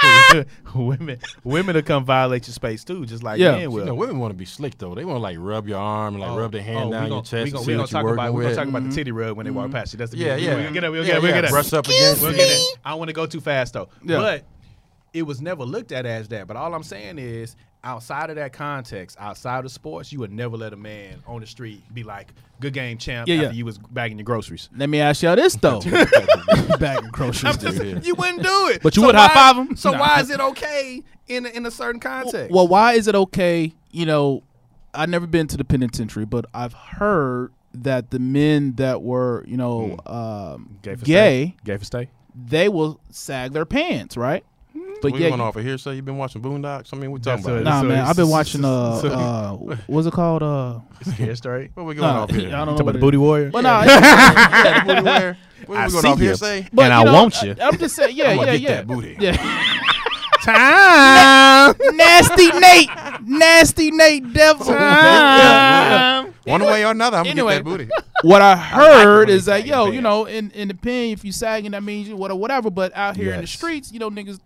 [0.75, 3.51] women, women to come violate your space too, just like Yeah.
[3.51, 3.85] men You will.
[3.85, 4.95] know, women want to be slick though.
[4.95, 7.01] They want to like rub your arm and like Oh, rub their hand oh, down
[7.03, 8.55] your gonna- chest we and gonna, see we gonna what talk you're about we're gonna
[8.55, 8.95] talk about the mm-hmm.
[8.95, 9.73] titty rub when they walk mm-hmm.
[9.73, 9.97] past you.
[9.97, 10.55] That's the Yeah, we yeah.
[10.55, 10.91] We'll get that.
[10.91, 11.21] We'll Yeah, get that.
[11.21, 11.35] We'll yeah.
[11.35, 11.51] get that.
[11.51, 12.37] Brush up against We'll it.
[12.37, 12.75] get that.
[12.85, 13.89] I don't want to go too fast though.
[14.03, 14.17] Yeah.
[14.17, 14.45] But
[15.13, 16.47] it was never looked at as that.
[16.47, 20.55] But all I'm saying is, outside of that context, outside of sports, you would never
[20.57, 23.51] let a man on the street be like, "Good game, champ." Yeah, after yeah.
[23.51, 24.69] you was bagging your groceries.
[24.75, 25.81] Let me ask y'all this though.
[26.79, 27.57] Bagging groceries.
[27.57, 28.81] Just- You wouldn't do it.
[28.81, 29.75] But you So would why- high-five 'em?
[29.75, 29.99] So Nah.
[29.99, 32.51] why is it okay in a, in a certain context?
[32.51, 33.73] Well, why is it okay?
[33.91, 34.43] You know,
[34.93, 39.55] I've never been to the penitentiary, but I've heard that the men that were, you
[39.57, 41.55] know, um, gay, for gay, stay?
[41.63, 42.09] gay for stay.
[42.35, 44.43] they will sag their pants, right?
[45.01, 45.95] But we yeah, went off of hearsay.
[45.95, 46.93] you've been watching Boondocks?
[46.93, 47.53] I mean, we talking about.
[47.53, 47.63] what- it.
[47.65, 48.63] nah, So man, I've been watching.
[48.65, 50.43] Uh, so- uh, what's it called?
[50.43, 50.79] Uh,
[51.13, 51.71] Scared straight.
[51.73, 52.49] What we going nah, off here?
[52.49, 52.71] I don't know.
[52.73, 53.21] Talk about the booty is.
[53.21, 53.49] warrior.
[53.51, 55.37] But nah, yeah, the booty wear.
[55.65, 56.25] What I we going off you.
[56.25, 56.67] hearsay?
[56.73, 57.55] but, And I know, want you.
[57.61, 58.69] I'm just saying, yeah, I'm yeah, get yeah.
[58.77, 59.17] that booty.
[59.19, 59.37] Yeah.
[60.43, 61.75] Time.
[61.95, 62.89] Nasty Nate,
[63.23, 64.65] nasty Nate, devil.
[64.65, 66.33] Time.
[66.45, 67.59] One way or another, I'm Anyway.
[67.61, 68.27] gonna get that booty.
[68.27, 70.73] what I heard when is they that sag yo, their you know, in in the
[70.73, 72.69] pen, if you sagging, that means you whatever, whatever.
[72.71, 74.39] But out here in the streets, you know, niggas,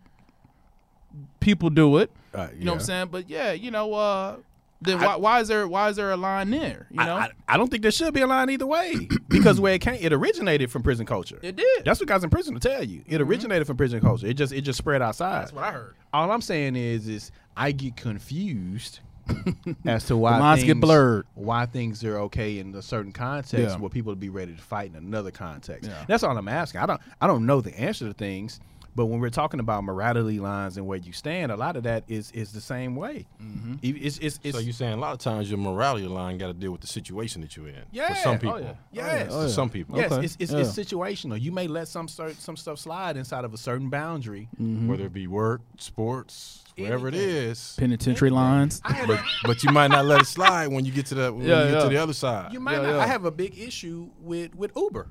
[1.46, 2.12] people do it.
[2.34, 3.08] Uh, You know what I'm saying?
[3.12, 4.36] But yeah, you know, uh,
[4.82, 6.88] then why, why is there why is there a line there?
[6.92, 9.60] You know, I, I, I don't think there should be a line either way because
[9.60, 11.40] where it came, it originated from prison culture.
[11.42, 11.86] it did.
[11.86, 13.02] That's what guys in prison will tell you.
[13.08, 14.28] It originated from prison culture.
[14.28, 15.42] It just it just spread outside.
[15.44, 15.96] That's what I heard.
[16.14, 19.00] All I'm saying is is I get confused
[19.86, 21.26] as to why The lines things, get blurred.
[21.36, 23.78] Why things are okay in a certain context Yeah.
[23.78, 25.90] where people will be ready to fight in another context.
[25.90, 26.04] Yeah.
[26.08, 26.82] That's all I'm asking.
[26.82, 28.60] I don't I don't know the answer to things,
[28.96, 32.04] but when we're talking about morality lines and where you stand, a lot of that
[32.08, 33.28] is is the same way.
[33.42, 33.76] Mm-hmm.
[33.82, 36.54] It's it's, it's So you're saying a lot of times your morality line got to
[36.54, 37.84] deal with the situation that you're in.
[37.92, 38.10] Yeah.
[38.10, 38.60] For some Oh, people.
[38.62, 38.74] yeah.
[38.92, 39.28] yes.
[39.32, 39.98] Oh, For some people.
[39.98, 40.26] Yes, Okay.
[40.26, 40.60] it's it's, Yeah.
[40.60, 41.40] it's situational.
[41.40, 44.48] You may let some cer- some stuff slide inside of a certain boundary.
[44.62, 44.88] Mm-hmm.
[44.88, 47.30] Whether it be work, sports, whatever it Anything.
[47.52, 47.76] is.
[47.78, 48.82] Penitentiary lines.
[49.08, 51.60] But but you might not let it slide when you get to the when Yeah,
[51.60, 51.84] you get yeah.
[51.84, 52.54] to the other side.
[52.54, 52.96] you might Yeah, not.
[52.96, 53.00] yeah.
[53.04, 55.08] I have a big issue with with Uber.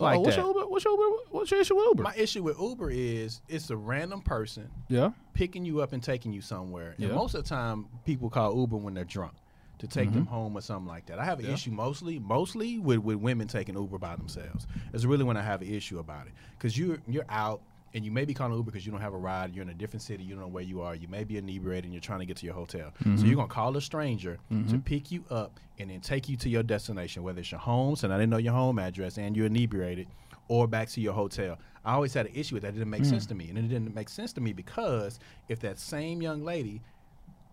[0.00, 0.42] Like oh, what's that.
[0.42, 0.66] your Uber?
[0.68, 1.16] What's your Uber?
[1.30, 2.02] What's your issue with Uber?
[2.02, 5.10] My issue with Uber is it's a random person yeah.
[5.34, 6.94] picking you up and taking you somewhere.
[6.98, 9.34] And most of the time, people call Uber when they're drunk
[9.78, 11.18] to take them home or something like that.
[11.18, 11.50] I have an Mm-hmm.
[11.50, 11.54] Yeah.
[11.54, 14.66] issue mostly, mostly with, with women taking Uber by themselves.
[14.92, 17.60] It's really when I have an issue about it because you're you're out
[17.94, 19.54] and you may be calling Uber because you don't have a ride.
[19.54, 20.22] You're in a different city.
[20.24, 20.94] You don't know where you are.
[20.94, 22.92] You may be inebriated and you're trying to get to your hotel.
[23.00, 23.16] Mm-hmm.
[23.16, 26.48] So you're gonna call a stranger to pick you up and then take you to
[26.48, 29.46] your destination, whether it's your home, so I didn't know your home address and you're
[29.46, 30.06] inebriated,
[30.48, 31.58] or back to your hotel.
[31.84, 32.68] I always had an issue with that.
[32.70, 33.06] It didn't make Mm.
[33.10, 36.44] sense to me, and it didn't make sense to me because if that same young
[36.44, 36.82] lady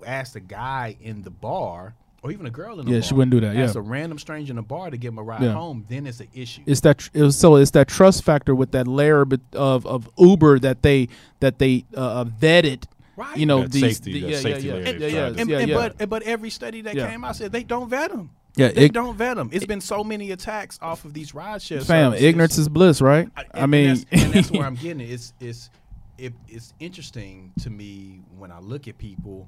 [0.05, 3.13] asked a guy in the bar or even a girl in the Yeah, bar, she
[3.13, 3.79] wouldn't do that, asked yeah.
[3.79, 5.53] a random stranger in the bar to give him a ride Yeah.
[5.53, 6.63] home, then it's an issue.
[6.65, 10.09] It's that tr- it was, so it's that trust factor with that layer of of
[10.17, 12.85] Uber that they that they uh, vetted.
[13.15, 13.35] Right.
[13.37, 15.57] You know That these safety- the, yeah, safety yeah, yeah, they yeah, yeah, and, yeah,
[15.59, 15.89] and yeah.
[15.97, 17.09] but but every study that Yeah.
[17.09, 18.29] came out said they don't vet them.
[18.55, 19.49] Yeah, they ig- don't vet them.
[19.53, 22.25] It's been so many attacks off of these ride share Fam, services.
[22.25, 23.29] ignorance is bliss, right?
[23.37, 25.11] I, and mean, that's, and that's where I'm getting it.
[25.11, 25.69] It's it's
[26.17, 29.47] it, it's interesting to me when I look at people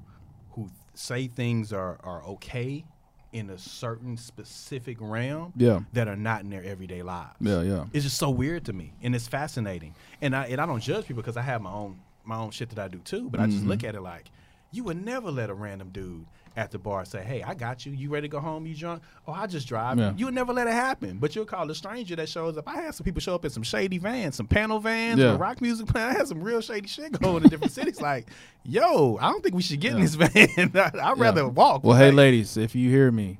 [1.00, 2.84] say things are are okay
[3.32, 5.80] in a certain specific realm Yeah.
[5.92, 7.36] that are not in their everyday lives.
[7.40, 7.84] Yeah, yeah.
[7.92, 9.94] It's just so weird to me, and it's fascinating.
[10.20, 12.68] And I and I don't judge people because I have my own my own shit
[12.70, 13.30] that I do too.
[13.30, 13.68] But I just Mm-hmm.
[13.68, 14.30] look at it like
[14.72, 17.92] you would never let a random dude at the bar say, "Hey, I got you.
[17.92, 18.66] You ready to go home?
[18.66, 19.02] You drunk?
[19.26, 20.12] Oh, I just drive." Yeah.
[20.16, 21.18] You would never let it happen.
[21.18, 22.68] But you'll call a stranger that shows up.
[22.68, 25.32] I had some people show up in some shady vans, some panel vans, Yeah.
[25.32, 26.08] with rock music playing.
[26.08, 28.00] I had some real shady shit going in different cities.
[28.10, 28.28] Like,
[28.64, 30.72] yo, I don't think we should get in this van.
[30.74, 31.84] I'd rather walk.
[31.84, 33.38] well, hey, ladies, if you hear me,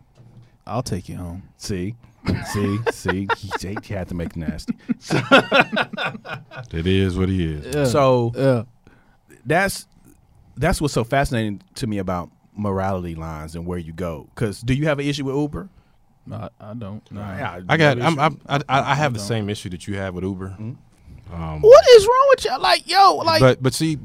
[0.67, 1.43] I'll take you home.
[1.57, 1.97] See,
[2.53, 3.27] see, see.
[3.37, 4.77] He, he had to make nasty.
[6.73, 7.75] It is what he is.
[7.75, 7.85] Yeah.
[7.87, 8.63] So yeah,
[9.45, 9.87] that's
[10.57, 14.29] that's what's so fascinating to me about morality lines and where you go.
[14.35, 15.69] Because do you have an issue with Uber?
[16.27, 17.11] no, I, I don't.
[17.11, 17.21] No.
[17.21, 18.01] Yeah, I got.
[18.01, 18.19] I'm.
[18.19, 19.27] I'm, I, I I have the Don't.
[19.29, 20.55] same issue that you have with Uber.
[20.59, 22.59] Um, What is wrong with you?
[22.59, 23.99] Like, yo, like, but but see,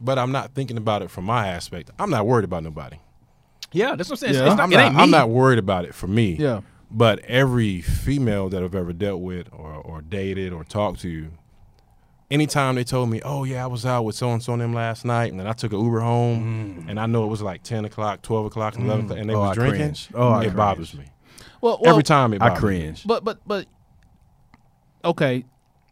[0.00, 1.90] but I'm not thinking about it from my aspect.
[1.98, 2.96] I'm not worried about nobody.
[3.72, 4.34] yeah, that's what I'm saying.
[4.34, 4.46] Yeah.
[4.48, 4.84] It's not, I'm it not.
[4.86, 5.02] ain't me.
[5.02, 6.32] I'm not worried about it for me.
[6.36, 11.30] yeah, But every female that I've ever dealt with or, or dated or talked to,
[12.32, 14.72] anytime they told me, "Oh yeah, I was out with so and so and them
[14.72, 16.90] last night, and then I took an Uber home, mm.
[16.90, 19.06] and I know it was like ten o'clock, twelve o'clock, and eleven mm.
[19.06, 20.08] o'clock, and they Oh, was I drinking," cringe.
[20.14, 21.04] Oh, it bothers me.
[21.60, 22.68] well, well every time it I bothers me.
[22.68, 23.06] cringe.
[23.06, 23.66] But but but
[25.04, 25.44] okay,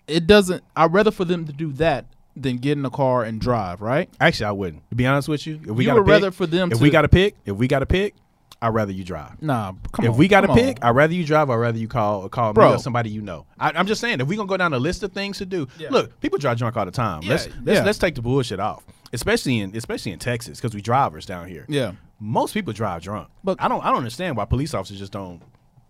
[0.09, 0.64] it doesn't.
[0.74, 3.80] I'd rather for them to do that than get in a car and drive.
[3.80, 4.09] Right?
[4.20, 4.88] Actually, I wouldn't.
[4.91, 6.72] To be honest with you, if we You got to would pick, rather for them
[6.72, 8.14] if to- we got to pick, if we got to pick,
[8.63, 9.41] I'd rather you drive.
[9.43, 10.17] Nah, come if on.
[10.19, 10.89] we got to pick, on.
[10.91, 11.49] I'd rather you drive.
[11.49, 12.69] I'd rather you call call Bro.
[12.69, 13.47] me or somebody you know.
[13.59, 15.67] I, I'm just saying, if we gonna go down a list of things to do,
[15.79, 15.89] Yeah.
[15.91, 17.23] look, people drive drunk all the time.
[17.23, 17.85] let's Yeah, let's yeah.
[17.85, 21.65] let's take the bullshit off, especially in especially in Texas because we drivers down here.
[21.69, 21.93] yeah.
[22.19, 23.29] most people drive drunk.
[23.43, 25.41] But- But I don't I don't understand why police officers just don't,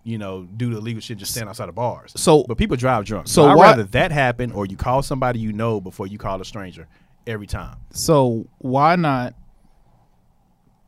[0.04, 2.12] you know, do the illegal shit, just stand outside of bars.
[2.16, 3.26] So- but people drive drunk.
[3.26, 6.18] so So I'd why- rather that happen or you call somebody you know before you
[6.18, 6.86] call a stranger
[7.26, 7.76] every time.
[7.90, 9.34] So why not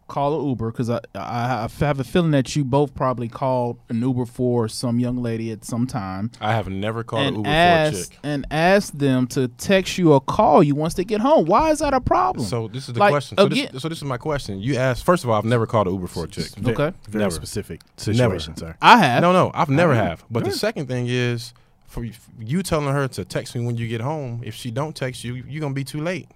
[0.08, 0.70] call an Uber?
[0.72, 4.68] Because I, I I have a feeling that you both probably called an Uber for
[4.68, 8.02] some young lady at some time, I have never called an and Uber for a
[8.02, 8.18] chick.
[8.22, 11.46] and ask them to text you or call you once they get home.
[11.46, 12.44] Why is that a problem?
[12.46, 13.38] So this is the Like, question.
[13.38, 14.60] So again- this, so this is my question.
[14.60, 16.46] You asked first of all, I've never called an Uber for a chick.
[16.58, 16.92] Okay.
[17.08, 17.30] Very Never.
[17.34, 18.14] specific Never.
[18.38, 18.76] situation, sir.
[18.82, 19.22] I have.
[19.22, 20.24] No, no, I've never mean, have.
[20.30, 21.54] But the second thing is
[21.86, 24.40] for you- you telling her to text me when you get home.
[24.44, 26.28] If she don't text you, you're gonna be too late.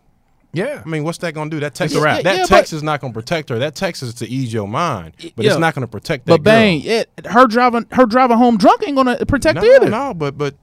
[0.57, 0.83] Yeah.
[0.85, 1.61] I mean, what's that gonna do?
[1.61, 3.59] That text, It's a that Yeah, text but- is not gonna protect her.
[3.59, 5.53] That text is to ease your mind, but Yeah.
[5.53, 6.55] it's not gonna protect that But girl.
[6.55, 9.91] bang, it her driving her driving home drunk ain't gonna protect no, either.
[9.91, 10.55] No, but but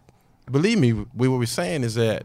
[0.52, 2.24] believe me, we, what we're saying is that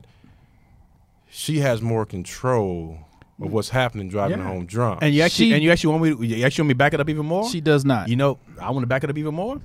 [1.31, 2.99] she has more control
[3.41, 4.47] of what's happening driving Yeah.
[4.49, 4.99] home drunk.
[5.03, 6.95] And you actually She- and you actually want me to, you actually want me back
[6.95, 7.49] it up even more?
[7.49, 8.09] She does not.
[8.09, 9.61] You know, I want to back it up even more.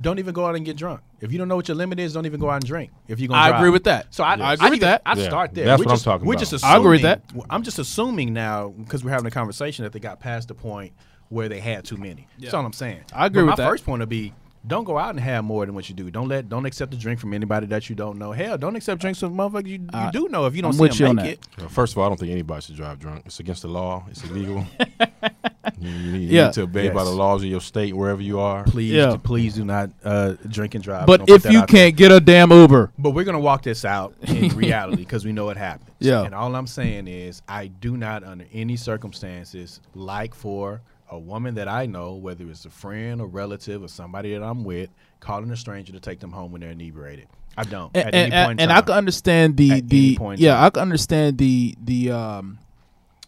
[0.00, 1.00] Don't even go out and get drunk.
[1.20, 2.92] If you don't know what your limit is, don't even go out and drink.
[3.08, 3.60] If you're gonna, I drive.
[3.60, 4.14] agree with that.
[4.14, 5.02] So I, I agree with that.
[5.04, 5.24] I Yeah.
[5.24, 5.64] start there.
[5.66, 6.40] That's We're what I'm just- talking We're about.
[6.40, 7.22] just assuming, I agree with that.
[7.50, 10.92] I'm just assuming now because we're having a conversation that they got past the point
[11.30, 12.28] where they had too many.
[12.38, 13.00] That's all I'm saying.
[13.12, 13.68] I agree But with my that.
[13.70, 14.32] first point would be.
[14.66, 16.10] Don't go out and have more than what you do.
[16.10, 18.32] Don't let don't accept a drink from anybody that you don't know.
[18.32, 20.76] Hell, don't accept drinks from motherfuckers you, you I- do know if you don't I'm
[20.76, 21.48] see with them you on make that.
[21.52, 21.58] it.
[21.60, 23.22] Well, First of all, I don't think anybody should drive drunk.
[23.24, 24.04] It's against the law.
[24.10, 24.66] It's illegal.
[25.80, 26.44] you, you need, Yeah.
[26.46, 28.64] need to obey by the laws of your state wherever you are.
[28.64, 29.16] Please, Yeah.
[29.22, 31.06] please do not uh, drink and drive.
[31.06, 34.14] but Don't if you can't get a damn Uber, But we're gonna walk this out
[34.22, 35.90] in reality because we know what happens.
[35.98, 36.22] Yeah.
[36.24, 41.54] And all I'm saying is, I do not, under any circumstances, like for a woman
[41.54, 44.90] that I know, whether it's a friend, or relative, or somebody that I'm with,
[45.20, 47.26] calling a stranger to take them home when they're inebriated.
[47.56, 47.90] I don't.
[47.96, 50.64] and, at any and, point and I can understand the At the point yeah time.
[50.64, 52.58] I can understand the the um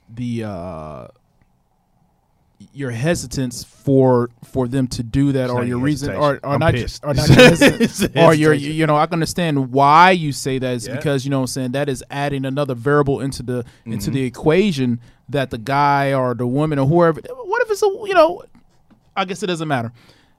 [0.08, 1.06] the uh
[2.74, 6.74] your hesitance for for them to do that It's or your reason or, or not
[6.74, 7.02] pissed.
[7.04, 7.30] or not
[8.16, 10.96] or your you know I can understand why you say that is Yeah.
[10.96, 14.12] because you know what I'm saying that is adding another variable into the into Mm-hmm.
[14.14, 15.00] the equation
[15.30, 18.42] that the guy or the woman or whoever what if it's a you know
[19.16, 19.92] I guess it doesn't matter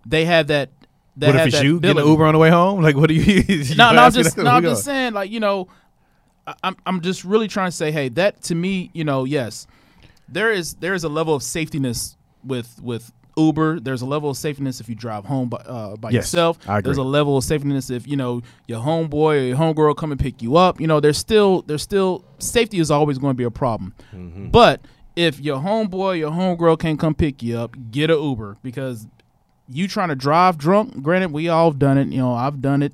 [0.06, 0.70] they have that
[1.18, 2.08] they What have if it's you getting an.
[2.08, 2.82] Uber on the way home?
[2.84, 3.44] Like, what do you?
[3.48, 5.68] you No, no, I'm just no, I'm just saying, like you know,
[6.64, 9.68] I'm I'm just really trying to say, hey, that to me, you know, yes,
[10.32, 13.80] there is there is a level of safetiness with with Uber.
[13.80, 16.60] There's a level of safetiness if you drive home by uh, by Yes, yourself.
[16.84, 20.20] There's a level of safetiness if you know your homeboy or your homegirl come and
[20.20, 20.80] pick you up.
[20.82, 23.94] You know, there's still there's still safety is always going to be a problem.
[24.14, 24.50] Mm-hmm.
[24.50, 24.82] But
[25.16, 29.08] if your homeboy, your homegirl can't come pick you up, get a Uber because
[29.70, 31.02] you trying to drive drunk.
[31.02, 32.08] Granted, we all have done it.
[32.10, 32.94] You know, I've done it.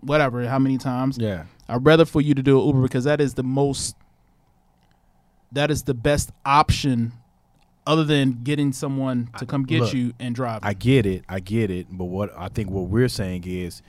[0.00, 1.18] Whatever, how many times?
[1.18, 1.44] Yeah.
[1.68, 3.96] I'd rather for you to do an Uber because that is the most.
[5.54, 7.12] That is the best option,
[7.86, 10.60] other than getting someone to come get look, you and drive.
[10.62, 11.24] I get it.
[11.28, 11.86] I get it.
[11.90, 13.82] But what I think what we're saying is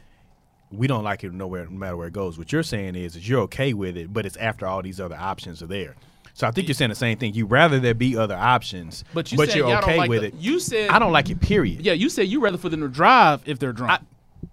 [0.71, 2.37] we don't like it nowhere no matter where it goes.
[2.37, 5.15] What you're saying is is you're okay with it, but it's after all these other
[5.15, 5.95] options are there.
[6.33, 7.33] So I think you're saying the same thing.
[7.33, 10.27] You rather there be other options, but you but said you're okay like with the-
[10.27, 10.33] it.
[10.35, 11.39] You said I don't like it.
[11.39, 11.85] Period.
[11.85, 14.01] Yeah, you said you rather for them to drive if they're drunk.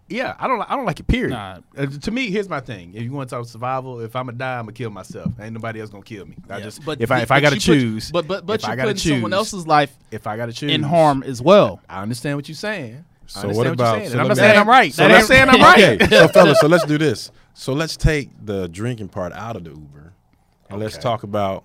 [0.09, 0.61] Yeah, I don't.
[0.63, 1.07] I don't like it.
[1.07, 1.31] Period.
[1.31, 1.59] Nah.
[1.77, 2.93] Uh, to me, here's my thing.
[2.95, 5.33] If you want to talk survival, if I'm gonna die, I'm gonna kill myself.
[5.41, 6.37] Ain't nobody else gonna kill me.
[6.51, 8.67] I Yeah, just but if I if I gotta you put- choose, but but but
[8.67, 11.81] you're gotta someone else's life if I gotta choose in harm as well.
[11.89, 13.05] I understand what you're saying.
[13.25, 14.07] I So understand what you're about- saying.
[14.09, 14.93] so And I'm not saying I'm right.
[14.93, 16.03] So I'm not saying I'm right.
[16.03, 17.31] Okay, so fellas, so let's do this.
[17.55, 20.13] So let's take the drinking part out of the Uber,
[20.71, 21.65] and let's talk about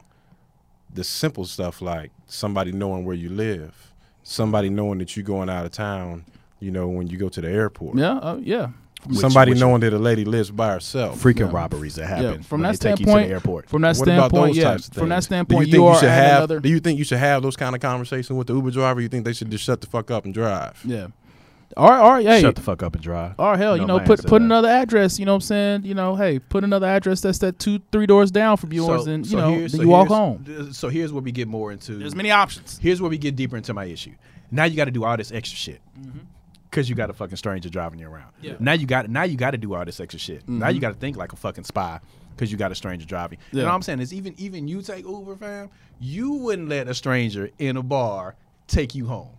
[0.93, 5.65] the simple stuff like somebody knowing where you live, somebody knowing that you're going out
[5.65, 6.25] of town.
[6.59, 8.69] You know, when you go to the airport, Yeah, uh, yeah.
[9.05, 11.21] Which- somebody which- knowing that a lady lives by herself.
[11.21, 11.51] Freaking Yeah.
[11.51, 13.69] robberies that Yeah, happen from when that they take you to standpoint- the airport.
[13.69, 14.63] From that What about standpoint, those yeah.
[14.63, 16.37] types of From that standpoint, do you, think are you should adding have?
[16.39, 16.59] another.
[16.59, 18.99] Do you think you should have those kind of conversations with the Uber driver?
[19.01, 20.81] You think they should just shut the fuck up and drive?
[20.83, 21.07] yeah.
[21.75, 22.41] All right, all right, hey.
[22.41, 23.33] Shut the fuck up and drive.
[23.37, 24.35] All right, hell, No, you know, put put that.
[24.41, 25.19] another address.
[25.19, 25.81] You know what I'm saying?
[25.83, 29.11] You know, hey, put another address that's that two, three doors down from yours, So-
[29.11, 30.45] and you so know, then so you walk home.
[30.71, 31.95] So here's where we get more into.
[31.97, 32.79] There's many options.
[32.81, 34.11] Here's where we get deeper into my issue.
[34.49, 36.19] Now you got to do all this extra shit Mm-hmm.
[36.69, 38.31] Because you got a fucking stranger driving you around.
[38.41, 38.53] Yeah.
[38.59, 40.47] Now you got now you got to do all this extra shit.
[40.47, 40.73] Now Mhm.
[40.75, 41.99] you got to think like a fucking spy
[42.35, 43.39] because you got a stranger driving.
[43.51, 43.99] You know what I'm saying?
[43.99, 48.35] Is even even you take Uber, fam, you wouldn't let a stranger in a bar
[48.67, 49.29] take you home,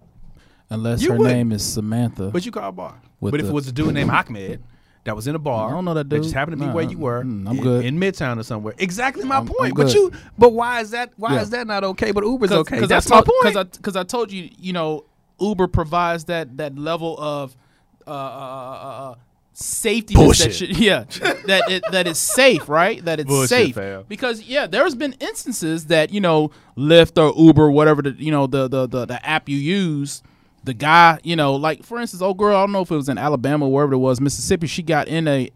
[0.71, 1.29] Unless You her would.
[1.29, 2.31] name is Samantha.
[2.31, 2.95] but you call a bar.
[3.21, 4.63] With but if it was a dude named Ahmed.
[5.05, 5.71] That was in a bar.
[5.71, 7.23] I don't know that dude That just happened to be Nah, where you were.
[7.25, 7.85] mm, I'm in, good.
[7.87, 8.75] in Midtown or somewhere.
[8.77, 9.71] Exactly my I'm- point.
[9.71, 11.13] I'm but you, but why is that?
[11.17, 11.41] Why Yeah.
[11.43, 12.11] is that not okay?
[12.11, 12.81] But Uber's Cause, okay.
[12.81, 13.73] Cause That's I my point.
[13.73, 15.05] Because I, I told you, you know,
[15.41, 17.57] Uber provides that that level of
[18.07, 19.15] uh, uh, uh, uh,
[19.53, 20.47] safety Bullshit.
[20.47, 21.05] that should, yeah
[21.47, 23.05] that it, that is safe, right?
[23.05, 24.05] That it's Bullshit, safe fam.
[24.09, 28.47] because yeah, there's been instances that you know Lyft or Uber, whatever the you know
[28.47, 30.23] the the the, the app you use.
[30.65, 33.09] The guy, you know, like for instance, old girl, I don't know if it was
[33.09, 34.67] in Alabama or wherever it was, Mississippi.
[34.67, 35.51] She got in a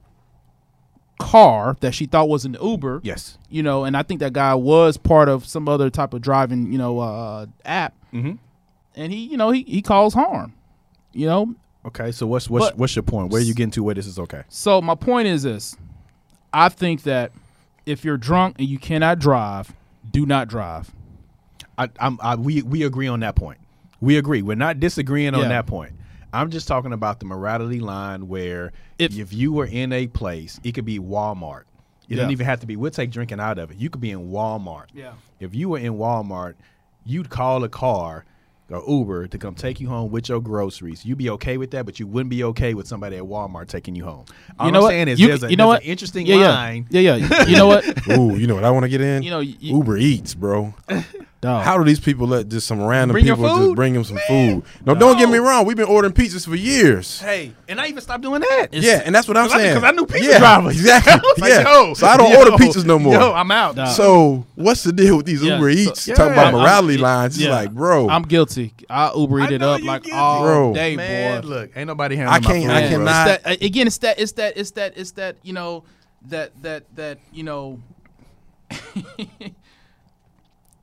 [1.18, 3.00] car that she thought was an Uber.
[3.02, 3.36] Yes.
[3.50, 6.72] You know, and I think that guy was part of some other type of driving,
[6.72, 7.94] you know, uh, app.
[8.12, 8.38] Mhm.
[8.94, 10.54] And he, you know, he he caused harm.
[11.12, 11.54] You know,
[11.86, 12.12] Okay.
[12.12, 13.30] So what's what's But- what's your point?
[13.30, 13.82] Where are you getting to?
[13.82, 14.42] Where this is okay?
[14.48, 15.76] So my point is this:
[16.52, 17.32] I think that
[17.86, 19.72] if you're drunk and you cannot drive,
[20.10, 20.90] do not drive.
[21.78, 23.58] I, I'm, I, we we agree on that point.
[24.00, 24.42] We agree.
[24.42, 25.92] We're not disagreeing on that point.
[26.34, 30.58] I'm just talking about the morality line where if, If- you were in a place,
[30.64, 31.62] it could be Walmart.
[32.08, 32.16] It Yeah.
[32.16, 32.74] doesn't even have to be.
[32.76, 33.76] We'll take drinking out of it.
[33.78, 34.86] You could be in Walmart.
[34.94, 35.12] Yeah.
[35.40, 36.54] If you were in Walmart,
[37.04, 38.24] you'd call a car
[38.72, 41.04] or Uber to come take you home with your groceries.
[41.04, 43.94] You'd be okay with that, but you wouldn't be okay with somebody at Walmart taking
[43.94, 44.24] you home.
[44.58, 44.90] All you know I'm what?
[44.90, 45.82] saying is you, there's, a, you know there's what?
[45.84, 46.86] an interesting yeah, line.
[46.90, 47.46] Yeah, yeah, yeah.
[47.46, 48.08] You know what?
[48.10, 49.22] Ooh, you know what I want to get in?
[49.22, 50.74] You know, you- Uber Eats, bro.
[51.42, 51.64] Dog.
[51.64, 54.62] How do these people let just some random Bring people just bring them some food?
[54.86, 55.66] No, don't get me wrong.
[55.66, 57.20] We've been ordering pizzas for years.
[57.20, 58.68] Hey, and I even stopped doing that.
[58.70, 59.74] yeah, and that's what I'm saying.
[59.74, 60.76] Because I knew pizza yeah, drivers.
[60.82, 61.12] Exactly.
[61.12, 61.62] I like, yeah.
[61.62, 63.14] yo, so I don't yo, order pizzas no more.
[63.14, 63.74] Yo, I'm out.
[63.74, 63.88] Dog.
[63.88, 66.06] so what's the deal with these Yeah, Uber so- Eats?
[66.06, 66.14] Yeah.
[66.14, 67.36] Talking about morality I'm- lines.
[67.36, 68.61] It's like, bro, I'm guilty.
[68.90, 70.16] I Uber I eat it up you like guilty.
[70.18, 70.74] all Bro.
[70.74, 71.48] day, Man, boy.
[71.48, 72.26] look, ain't nobody here.
[72.28, 72.98] I can't- my I food, bro.
[73.06, 75.84] cannot- It's that, again, it's that, it's that, it's that, it's that, you know,
[76.28, 77.80] that, that, that, you know,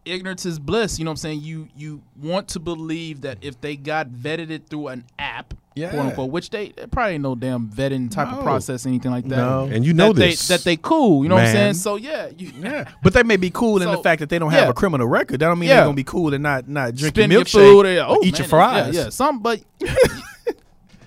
[0.05, 0.97] ignorance is bliss.
[0.99, 1.41] You know what I'm saying?
[1.41, 5.89] You, you want to believe that if they got vetted it through an app, Yeah.
[5.91, 8.37] quote unquote, which they, they probably ain't no damn vetting type No.
[8.37, 9.37] of process, anything like that.
[9.37, 9.69] No.
[9.71, 10.47] and you know that this.
[10.47, 11.23] They, that they cool.
[11.23, 11.73] You know what I'm saying?
[11.75, 14.51] So yeah, you, Yeah, but they may be cool in the fact that they don't
[14.51, 14.69] have yeah.
[14.69, 15.39] a criminal record.
[15.39, 15.75] That don't mean Yeah.
[15.77, 17.85] they're gonna be cool and not not drink spend your your milkshake food.
[17.85, 18.95] or oh, Yeah, oh, eat man, your fries.
[18.95, 19.61] Yeah, yeah, some, but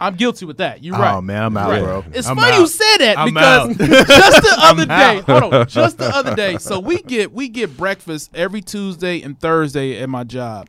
[0.02, 0.82] I'm guilty with that.
[0.84, 1.14] You're oh, right.
[1.14, 1.82] Oh man, I'm out, Right.
[1.82, 2.04] bro.
[2.12, 2.60] It's I'm funny out.
[2.60, 6.58] you said that I'm because just the other day, hold on, just the other day.
[6.58, 10.68] So we get we get breakfast every Tuesday and Thursday at my job.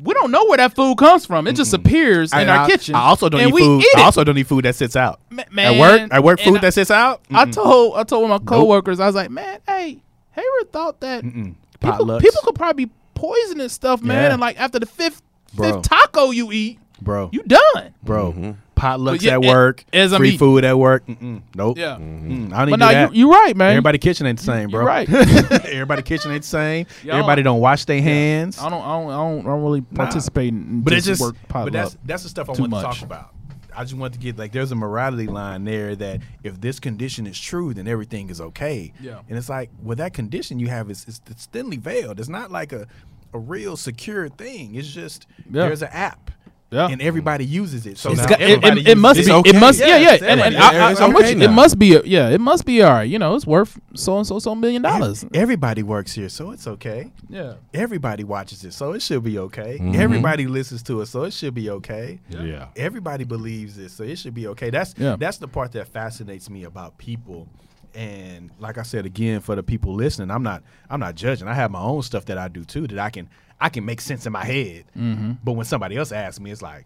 [0.00, 1.48] We don't know where that food comes from.
[1.48, 2.94] It just appears in And our I, kitchen.
[2.94, 3.80] I also don't eat food.
[3.82, 3.96] Eat.
[3.96, 6.08] I also don't eat food that sits out Ma- at man, work.
[6.12, 7.20] At work, food that sits out.
[7.32, 7.52] I Mm-mm.
[7.52, 9.98] told I told my coworkers, I was like, man, hey,
[10.32, 11.56] Hayward thought that Mm-mm.
[11.80, 12.20] people, Potlucks.
[12.20, 14.22] people could probably be poisoning stuff, man.
[14.24, 14.32] Yeah.
[14.34, 15.20] And like after the fifth
[15.54, 15.72] Bro.
[15.72, 17.94] fifth taco you eat, bro, you done.
[18.02, 18.32] bro.
[18.32, 18.50] Mm-hmm.
[18.76, 20.38] Potlucks yeah, at work, as I'm free eating.
[20.38, 21.04] food at work.
[21.06, 21.42] Mm-mm.
[21.56, 21.78] Nope.
[21.78, 21.96] Yeah.
[21.96, 23.14] Mm, I don't But even now do that.
[23.14, 23.70] you you right, man.
[23.72, 24.80] Everybody kitchen ain't the same, bro.
[24.80, 25.08] You're right.
[25.66, 26.86] Everybody kitchen ain't the same.
[27.02, 28.60] Yeah, Everybody don't- don't wash their hands.
[28.60, 30.04] I don't, I don't, I don't, I don't really Nah.
[30.04, 32.72] participate in But just it's just, work but that's that's the stuff I too want
[32.74, 32.98] to much.
[33.00, 33.30] talk about.
[33.76, 37.26] I just want to get like there's a morality line there that if this condition
[37.26, 38.92] is true, then everything is okay.
[39.00, 39.20] Yeah.
[39.28, 42.20] And it's like, well, that condition you have is it's, it's thinly veiled.
[42.20, 42.86] It's not like a
[43.34, 44.74] a real secure thing.
[44.76, 45.62] It's just Yeah.
[45.66, 46.30] there's an app.
[46.70, 46.88] Yeah.
[46.88, 47.96] And everybody uses it.
[47.96, 49.20] So It's now got- it, everybody it, it must be.
[49.20, 49.58] It's It okay.
[49.58, 49.80] must.
[49.80, 50.12] Yeah, Yeah, yeah.
[50.30, 51.42] And, and I, it's I, I'm with okay you.
[51.44, 51.94] It must be.
[51.96, 53.08] A, yeah, it must be all right.
[53.08, 55.24] You know, it's worth so and so so million dollars.
[55.32, 57.10] Everybody works here, so it's okay.
[57.30, 57.54] Yeah.
[57.72, 59.78] Everybody watches it, so it should be okay.
[59.80, 59.96] Mhm.
[59.96, 62.20] Everybody listens to it, so it should be okay.
[62.28, 62.66] yeah.
[62.76, 64.68] everybody believes it, so it should be okay.
[64.68, 65.16] That's Yeah.
[65.18, 67.48] that's the part that fascinates me about people.
[67.94, 71.48] And like I said again, for the people listening, I'm not I'm not judging.
[71.48, 73.28] I have my own stuff that I do too that I can
[73.60, 74.84] I can make sense in my head.
[74.96, 75.32] Mm-hmm.
[75.42, 76.84] But when somebody else asks me, it's like,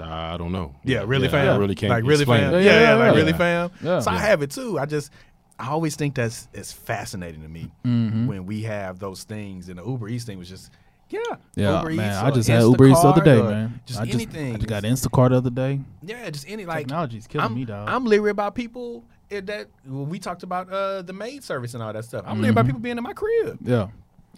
[0.00, 0.74] I don't know.
[0.84, 1.54] yeah, really, fam.
[1.54, 1.90] I really can't.
[1.90, 2.52] like really, explain fam.
[2.54, 3.18] Yeah, Yeah, yeah, yeah, like yeah.
[3.20, 3.70] really, fam.
[3.82, 4.00] Yeah.
[4.00, 4.78] So I have it too.
[4.78, 5.10] I just
[5.58, 8.26] I always think that's it's fascinating to me Mm-hmm.
[8.26, 9.68] when we have those things.
[9.68, 10.70] And the Uber Eats thing was just
[11.10, 11.20] yeah,
[11.54, 12.10] Yeah, Uber man.
[12.10, 13.80] Eats I or just had Uber Eats the other day, man.
[13.86, 14.54] Just I just, anything.
[14.54, 15.80] I just got Instacart the other day.
[16.02, 17.88] Yeah, just any like Technology's killing I'm, me, dog.
[17.88, 21.92] I'm leery about people that well, we talked about uh, the maid service and all
[21.92, 22.24] that stuff.
[22.26, 23.58] I'm leery about people being in my crib.
[23.62, 23.88] yeah.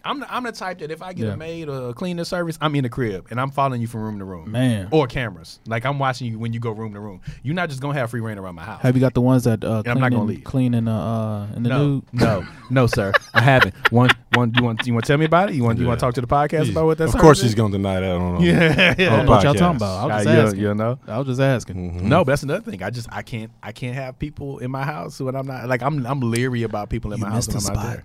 [0.05, 1.33] I'm the, I'm the type that if I get Yeah.
[1.33, 4.01] a maid or a cleaner service, I'm in the crib and I'm following you from
[4.01, 4.51] room to room.
[4.51, 4.87] Man.
[4.91, 5.59] Or cameras.
[5.67, 7.21] Like I'm watching you when you go room to room.
[7.43, 8.81] You're not just gonna have free reign around my house.
[8.81, 10.43] Have you got the ones that uh, Yeah, I'm not gonna in, leave.
[10.43, 12.03] clean in, uh, uh, in the no, nude?
[12.13, 13.11] no, no, sir.
[13.33, 13.73] I haven't.
[13.91, 14.53] One, one.
[14.55, 14.85] You want?
[14.85, 15.55] You want to tell me about it?
[15.55, 15.79] You want?
[15.79, 17.13] You want to talk to the podcast about what that's?
[17.13, 17.45] Of course, is?
[17.45, 18.03] she's gonna deny that.
[18.03, 18.39] I don't know.
[18.41, 18.53] Yeah,
[18.97, 19.09] I yeah.
[19.09, 20.11] don't know what y'all talking about.
[20.11, 20.61] I was just you- asking.
[20.61, 20.99] you know?
[21.07, 21.99] I was just asking.
[21.99, 22.01] Mhm.
[22.03, 22.83] No, but that's another thing.
[22.83, 25.81] I just I can't I can't have people in my house when I'm not like
[25.81, 28.03] I'm I'm leery about people in You my house when I'm a not there.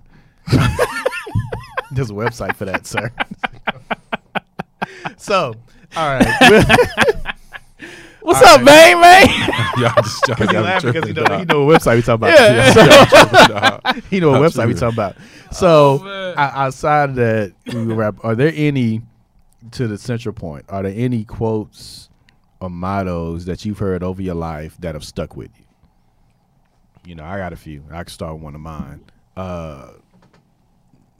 [1.94, 3.10] There's a website for that, sir.
[5.16, 5.54] so,
[5.96, 6.26] all right.
[8.22, 8.64] What's All up, right.
[8.64, 9.28] man, man?
[9.78, 12.02] Y'all just y'all Because he got laughing because he know, he know what website we
[12.02, 12.38] talking about.
[12.38, 13.80] Yeah.
[13.92, 14.74] Y'all he know what website we Absolutely.
[14.74, 15.16] talking about.
[15.50, 16.34] So, Oh, man.
[16.38, 18.24] o- outside of that, we wrap.
[18.24, 19.02] Are there any
[19.72, 20.64] to the central point?
[20.68, 22.10] Are there any quotes
[22.60, 25.64] or mottos that you've heard over your life that have stuck with you?
[27.04, 27.82] You know, I got a few.
[27.90, 29.04] I can start with one of mine.
[29.36, 29.88] Uh,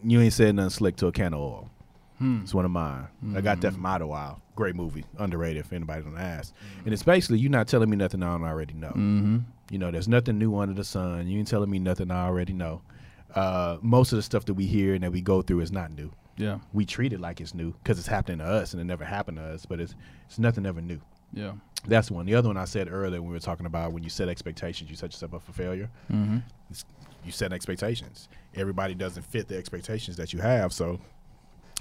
[0.03, 1.70] you ain't said nothing slick to a can of oil.
[2.18, 2.40] Hmm.
[2.42, 3.09] It's one of mine.
[3.34, 4.40] I got that from Idlewild.
[4.55, 6.55] Great movie, underrated if anybody don't ask.
[6.55, 6.84] Mm-hmm.
[6.84, 8.90] And it's basically you're not telling me nothing I don't already know.
[8.90, 9.38] Mm-hmm.
[9.70, 11.26] You know, there's nothing new under the sun.
[11.26, 12.82] You ain't telling me nothing I already know.
[13.34, 15.90] Uh, most of the stuff that we hear and that we go through is not
[15.90, 16.12] new.
[16.36, 16.59] Yeah.
[16.72, 19.38] We treat it like it's new because it's happening to us and it never happened
[19.38, 19.94] to us, but it's
[20.26, 21.00] it's nothing ever new.
[21.32, 21.53] Yeah.
[21.86, 22.26] That's one.
[22.26, 24.90] The other one I said earlier when we were talking about when you set expectations,
[24.90, 25.90] you set yourself up for failure.
[26.11, 26.38] Mm-hmm.
[26.70, 26.84] It's-
[27.25, 28.29] You set expectations.
[28.55, 31.01] Everybody doesn't fit the expectations that you have, so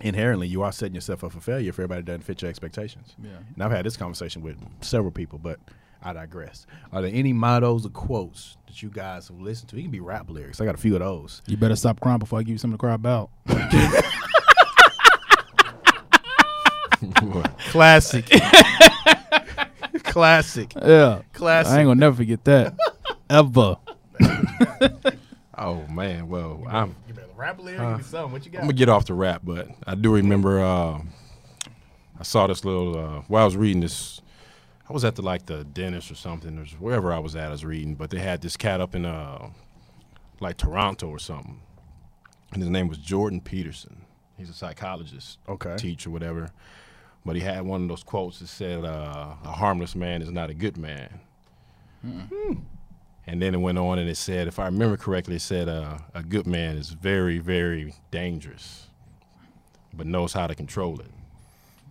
[0.01, 3.15] inherently you are setting yourself up for failure if everybody doesn't fit your expectations.
[3.21, 3.31] Yeah.
[3.53, 5.59] And I've had this conversation with several people, but
[6.01, 6.65] I digress.
[6.91, 9.77] Are there any mottos or quotes that you guys have listened to?
[9.77, 10.61] It can be rap lyrics.
[10.61, 11.41] I got a few of those.
[11.47, 13.29] You better stop crying before I give you something to cry about.
[17.69, 18.25] Classic.
[20.03, 20.73] Classic.
[20.75, 21.21] Yeah.
[21.33, 21.73] Classic.
[21.73, 22.75] I ain't gonna never forget that.
[23.29, 23.77] Ever.
[25.57, 27.99] Oh man, well I'm You better rap lyric Huh.
[28.01, 28.31] something.
[28.31, 31.01] What you I'm gonna get off the rap, but I do remember uh,
[32.19, 34.21] I saw this little uh, while I was reading this.
[34.89, 37.47] I was at the like the dentist or something, or wherever I was at.
[37.47, 39.49] I was reading, but they had this cat up in uh,
[40.39, 41.61] like Toronto or something,
[42.53, 44.05] and his name was Jordan Peterson.
[44.37, 45.75] He's a psychologist, Okay.
[45.77, 46.51] teacher, whatever.
[47.25, 50.49] But he had one of those quotes that said, uh, "A harmless man is not
[50.49, 51.19] a good man."
[53.31, 55.99] And then it went on and it said, if I remember correctly, it said, uh,
[56.13, 58.87] "A good man is very, very dangerous,
[59.93, 61.11] but knows how to control it."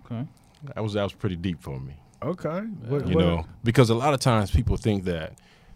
[0.04, 0.26] Okay.
[0.64, 2.60] That was that was pretty deep for me, Okay.
[2.90, 5.32] What, you what- know, because a lot of times people think that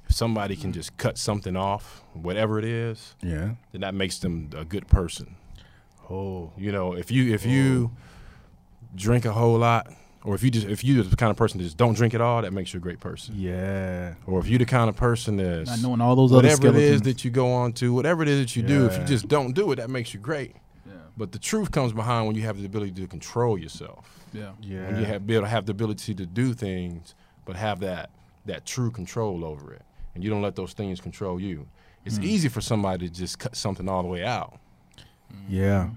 [0.06, 3.54] if somebody can just cut something off, whatever it is, Yeah.
[3.72, 5.36] then that makes them a good person.
[6.10, 6.52] Oh.
[6.58, 7.90] You know, if you if you
[8.94, 9.90] drink a whole lot,
[10.24, 12.20] or if you just if you're the kind of person that just don't drink at
[12.20, 13.34] all, that makes you a great person.
[13.36, 14.14] Yeah.
[14.26, 16.76] Or if you're the kind of person that's Not knowing all those other whatever it
[16.76, 19.28] is that you go on to, whatever it is that you do, if you just
[19.28, 20.56] don't do it, that makes you great.
[20.86, 20.94] Yeah.
[21.16, 24.18] But the truth comes behind when you have the ability to control yourself.
[24.32, 24.52] Yeah.
[24.62, 24.86] Yeah.
[24.86, 27.14] When you have be able to have the ability to do things,
[27.44, 28.10] but have that
[28.46, 29.82] that true control over it,
[30.14, 31.66] and you don't let those things control you.
[32.04, 32.24] It's mm.
[32.24, 34.58] easy for somebody to just cut something all the way out,
[35.48, 35.88] Yeah.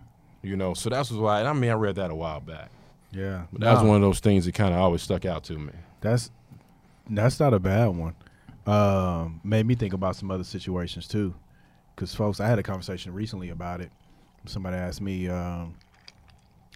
[0.41, 0.73] you know.
[0.73, 1.39] So that's why.
[1.39, 2.69] And I mean, I read that a while back,
[3.11, 3.45] Yeah.
[3.51, 5.71] but that was one of those things that kind of always stuck out to me.
[6.01, 6.31] That's
[7.09, 8.15] that's not a bad one.
[8.65, 11.33] Um, made me think about some other situations too.
[11.95, 13.91] Because folks, I had a conversation recently about it.
[14.45, 15.75] Somebody asked me um,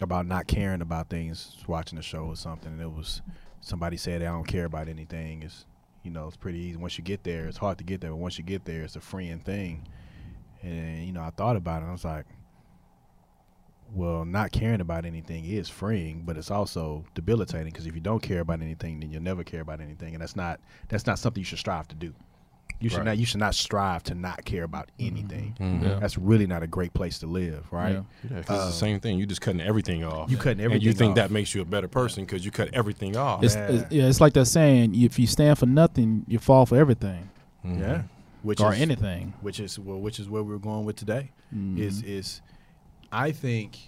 [0.00, 3.22] about not caring about things, watching a show or something, and it was
[3.60, 5.42] somebody said I don't care about anything.
[5.42, 5.66] It's
[6.02, 6.76] you know it's pretty easy.
[6.76, 8.96] Once you get there, it's hard to get there, but once you get there, it's
[8.96, 9.86] a freeing thing.
[10.62, 11.86] And you know, I thought about it.
[11.86, 12.26] I was like,
[13.94, 18.22] well, not caring about anything is freeing, but it's also debilitating because if you don't
[18.22, 21.40] care about anything, then you'll never care about anything, and that's not that's not something
[21.40, 22.12] you should strive to do.
[22.80, 23.04] You should Right.
[23.06, 25.54] not you should not strive to not care about anything.
[25.60, 25.98] Yeah.
[26.00, 27.92] That's really not a great place to live, right?
[27.92, 28.02] Yeah.
[28.30, 29.18] Yeah, 'cause it's the same thing.
[29.18, 30.30] You're just cutting everything off.
[30.30, 30.72] You cutting everything.
[30.76, 31.28] and you everything think off.
[31.28, 33.44] that makes you a better person because you cut everything off.
[33.44, 33.66] It's, Yeah.
[33.68, 37.28] it's yeah, it's like that saying: if you stand for nothing, you fall for everything
[37.64, 37.78] Mhm.
[37.78, 38.02] Yeah,
[38.42, 39.34] which or is anything.
[39.42, 41.30] which is well, which is where we're going with today.
[41.76, 42.06] Is Mhm.
[42.08, 42.40] is
[43.12, 43.78] I think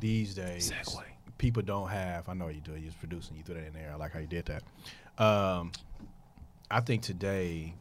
[0.00, 1.02] these days Segue.
[1.38, 2.28] people don't have.
[2.28, 2.74] I know you do.
[2.76, 3.36] You're producing.
[3.36, 3.90] You threw that in there.
[3.92, 4.62] I like how you did that.
[5.22, 5.72] Um,
[6.70, 7.74] I think today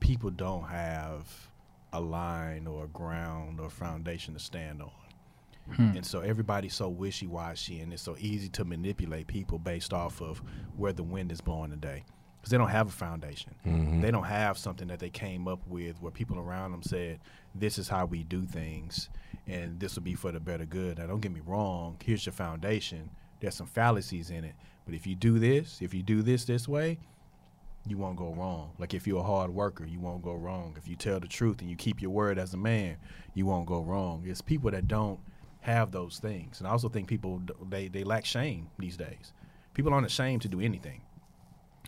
[0.00, 1.28] people don't have
[1.92, 4.90] a line or a ground or foundation to stand on.
[5.74, 5.96] Hmm.
[5.98, 10.20] And so everybody's so wishy washy, and it's so easy to manipulate people based off
[10.20, 10.42] of
[10.76, 12.04] where the wind is blowing today.
[12.40, 13.54] Because they don't have a foundation.
[13.66, 14.00] Mhm.
[14.00, 17.20] They don't have something that they came up with where people around them said,
[17.54, 19.10] This is how we do things,
[19.50, 20.98] and this will be for the better good.
[20.98, 23.10] Now, don't get me wrong, here's your foundation.
[23.40, 24.54] There's some fallacies in it.
[24.84, 26.98] But if you do this, if you do this this way,
[27.86, 28.72] you won't go wrong.
[28.78, 30.76] Like if you're a hard worker, you won't go wrong.
[30.78, 32.96] If you tell the truth and you keep your word as a man,
[33.34, 34.22] you won't go wrong.
[34.26, 35.18] It's people that don't
[35.62, 39.32] have those things, and I also think people they they lack shame these days.
[39.74, 41.02] People aren't ashamed to do anything.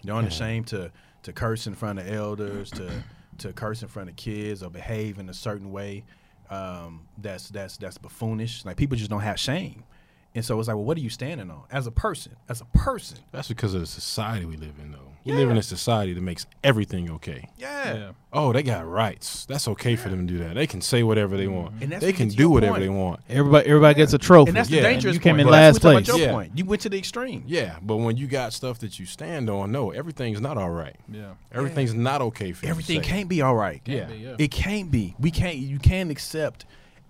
[0.03, 0.27] They're mm-hmm.
[0.27, 0.93] unashamed to
[1.23, 2.91] to curse in front of elders, to
[3.39, 6.05] to curse in front of kids, or behave in a certain way
[6.51, 8.65] um, that's that's that's buffoonish.
[8.65, 9.85] Like people just don't have shame,
[10.35, 12.37] and so it's like, well, what are you standing on as a person?
[12.49, 14.99] As a person, That's because of the society we live in, though.
[15.25, 15.39] We Yeah.
[15.39, 17.49] live in a society that makes everything okay.
[17.59, 17.95] yeah.
[17.95, 18.11] Yeah.
[18.33, 19.45] Oh, they got rights.
[19.45, 20.55] That's okay for them to do that.
[20.55, 21.55] They can say whatever they mm-hmm.
[21.55, 21.83] want.
[21.83, 22.83] And that's they can do whatever point.
[22.83, 23.21] they want.
[23.29, 24.51] Everybody, everybody gets a trophy.
[24.51, 25.43] And that's the and dangerous you came point.
[25.43, 26.19] in last that's what we're talking place.
[26.19, 26.33] your Yeah.
[26.33, 26.59] point.
[26.59, 27.45] You went to the extreme.
[27.47, 30.97] Yeah, but when you got stuff that you stand on, no, everything's not all right.
[31.09, 31.35] yeah.
[31.53, 32.71] Everything's not okay for you.
[32.71, 33.83] Everything can't be all right.
[33.85, 34.07] Yeah.
[34.07, 34.37] be, yeah.
[34.39, 35.15] It can't be.
[35.21, 35.57] We can't.
[35.57, 36.65] You can't accept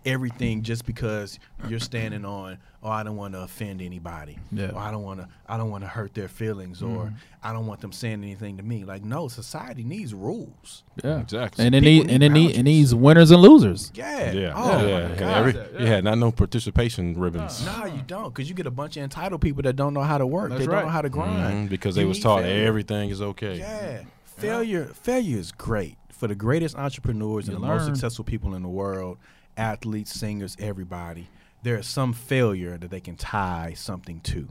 [0.04, 1.38] everything just because
[1.68, 2.58] you're standing on.
[2.84, 4.36] Oh, I don't want to offend anybody.
[4.50, 4.70] Yeah.
[4.72, 5.28] Or I don't want to.
[5.46, 6.82] I don't want to hurt their feelings.
[6.82, 8.84] Or I don't want them saying anything to me.
[8.84, 10.82] Like no, society needs rules.
[11.04, 11.20] Yeah.
[11.20, 11.64] Exactly.
[11.64, 12.64] And it People need, need and it need, it boundaries.
[12.64, 13.92] needs winners and losers.
[13.94, 14.32] Yeah.
[14.32, 15.14] Yeah, Oh yeah, my yeah.
[15.16, 15.36] God.
[15.36, 15.52] Every,
[15.84, 15.90] Yeah.
[15.90, 17.64] yeah, not no participation ribbons.
[17.64, 20.18] No, you don't, because you get a bunch of entitled people that don't know how
[20.18, 20.50] to work.
[20.50, 20.78] That's they right.
[20.80, 22.66] don't know how to grind Mhm, because You they was taught failure.
[22.66, 23.58] everything is okay.
[23.58, 24.02] Yeah.
[24.24, 28.62] Failure failure is great for the greatest entrepreneurs You and the most successful people in
[28.62, 29.18] the world,
[29.56, 31.28] athletes, singers, everybody.
[31.62, 34.48] There is some failure that they can tie something to.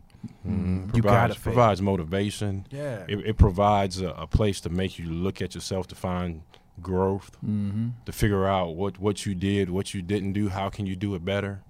[0.47, 0.95] Mhm.
[0.95, 2.65] You Provides, gotta provides motivation.
[2.69, 3.05] Yeah.
[3.07, 6.43] It, it provides a, a place to make you look at yourself to find
[6.81, 7.89] growth, Mm-hmm.
[8.05, 11.15] to figure out what, what you did, what you didn't do, how can you do
[11.15, 11.61] it better.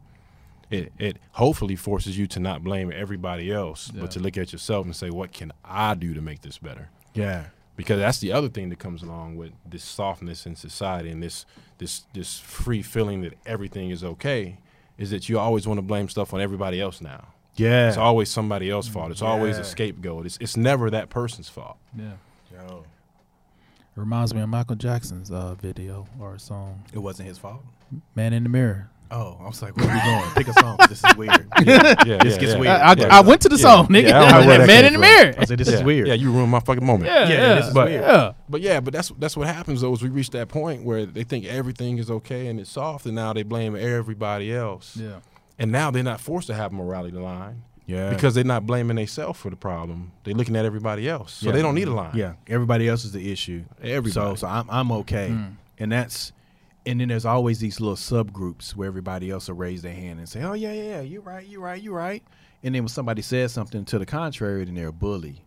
[0.70, 4.02] It it hopefully forces you to not blame everybody else, Yeah.
[4.02, 6.90] but to look at yourself and say, what can I do to make this better?
[7.14, 7.46] yeah.
[7.82, 11.46] Because that's the other thing that comes along with this softness in society and this
[11.80, 14.60] this this free feeling that everything is okay
[14.98, 17.28] is that you always want to blame stuff on everybody else now.
[17.56, 17.88] Yeah.
[17.90, 19.12] It's always somebody else's fault.
[19.12, 20.26] It's always a scapegoat.
[20.26, 21.78] It's it's never that person's fault.
[21.98, 22.14] Yeah.
[22.54, 22.84] Yo.
[23.96, 27.62] It reminds me of Michael Jackson's uh, video or song, It wasn't his fault.
[28.16, 30.32] "Man in the Mirror." Oh, I was like, where are we going?
[30.36, 30.78] Pick a song.
[30.88, 31.32] This is weird.
[31.66, 32.58] Yeah, This yeah, gets yeah.
[32.58, 32.68] weird.
[32.72, 33.18] I, I, Yeah.
[33.18, 33.62] I went to the Yeah.
[33.62, 34.08] song, nigga.
[34.10, 35.00] Yeah, I don't know where that "Man in the.
[35.00, 35.76] Mirror." I said, this yeah.
[35.76, 36.08] is weird.
[36.08, 37.06] Yeah, you ruined my fucking moment.
[37.12, 38.02] Yeah, Yeah, yeah, this is but weird.
[38.04, 41.06] yeah, But yeah, but that's that's what happens though is we reach that point where
[41.06, 44.96] they think everything is okay and it's soft and now they blame everybody else.
[44.98, 45.20] yeah.
[45.60, 47.64] And now they're not forced to have a morality line.
[47.88, 48.10] Yeah.
[48.12, 50.14] because they're not blaming themselves for the problem.
[50.24, 51.52] They're looking at everybody else, so Yeah.
[51.52, 52.12] they don't need a line.
[52.16, 53.64] Yeah, everybody else is the issue.
[53.84, 54.12] Everybody.
[54.12, 55.56] So, so I'm I'm okay, Mm.
[55.78, 56.32] and that's,
[56.86, 60.28] and then there's always these little subgroups where everybody else will raise their hand and
[60.28, 62.24] say, "Oh yeah, yeah, yeah, you're right, you're right, you're right,"
[62.64, 65.44] and then when somebody says something to the contrary, then they're a bully,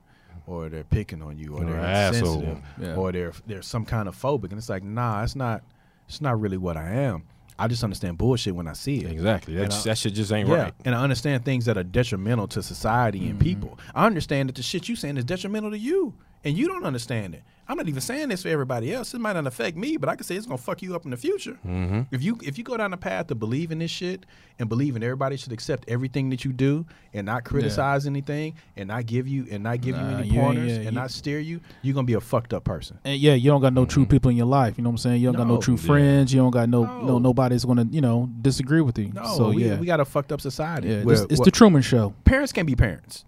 [0.47, 2.35] or they're picking on you, or Or they're asshole.
[2.35, 2.95] insensitive, Yeah.
[2.97, 5.63] or they're they're some kind of phobic, and it's like, nah, it's not,
[6.09, 7.25] it's not really what I am.
[7.57, 9.13] I just understand bullshit when I see it.
[9.13, 9.55] exactly.
[9.55, 10.75] That, And just- I- that shit just ain't Yeah, right.
[10.85, 13.45] and I understand things that are detrimental to society and mm-hmm.
[13.45, 13.79] people.
[13.95, 16.15] I understand that the shit you saying is detrimental to you,
[16.45, 17.43] and you don't understand it.
[17.67, 19.15] I'm not even saying this for everybody else.
[19.15, 21.11] It might not affect me, but I can say it's gonna fuck you up in
[21.11, 21.59] the future.
[21.67, 22.03] Mm-hmm.
[22.11, 24.27] If you if you go down the path to believe in this shit
[24.59, 26.85] and believe in everybody should accept everything that you do
[27.15, 30.73] and not criticize anything and not give you and not give Nah, you any pointers
[30.77, 32.99] yeah, and not steer you, you're gonna be a fucked up person.
[33.03, 34.77] And yeah, you don't got no true people in your life.
[34.77, 35.23] You know what I'm saying?
[35.23, 35.61] You don't got no No.
[35.63, 35.87] true Yeah.
[35.87, 36.35] friends.
[36.35, 37.01] You don't got no, No.
[37.07, 39.11] no nobody's gonna you know disagree with you.
[39.15, 40.89] No, so we, yeah, we got a fucked up society.
[40.89, 41.03] yeah.
[41.03, 42.13] where- It's, it's where the Truman Show.
[42.27, 43.25] parents can't be parents.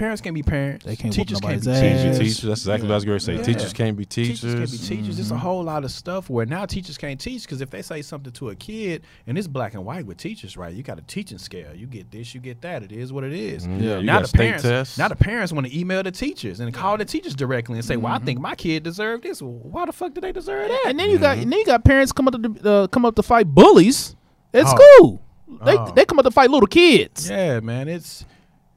[0.00, 0.86] Parents can't be parents.
[0.86, 1.80] They can't whoop teachers can't be ass.
[1.80, 2.18] Teachers, teachers.
[2.18, 2.42] teachers.
[2.48, 3.34] That's exactly what I was going to say.
[3.36, 3.42] Yeah.
[3.42, 4.40] Teachers can't be teachers.
[4.40, 5.16] Teachers can be teachers.
[5.16, 5.42] There's a Mm-hmm.
[5.42, 8.48] whole lot of stuff where now teachers can't teach because if they say something to
[8.48, 10.72] a kid, and it's black and white with teachers, right?
[10.74, 11.74] You got a teaching scale.
[11.76, 12.82] You get this, you get that.
[12.82, 13.66] It is what it is.
[13.66, 13.82] Mhm.
[13.82, 14.96] Yeah, you now got the state parents, tests.
[14.98, 17.96] now the parents want to email the teachers and call the teachers directly and say,
[17.98, 18.24] "Well, I Mm-hmm.
[18.24, 19.42] think my kid deserved this.
[19.42, 21.66] Well, why the fuck did they deserve that?" And then you got and then you
[21.66, 24.16] got parents come up to uh, come up to fight bullies
[24.54, 24.76] at Oh.
[24.76, 25.22] school.
[25.62, 25.92] They Oh.
[25.94, 27.28] they come up to fight little kids.
[27.28, 27.86] Yeah, man.
[27.86, 28.24] It's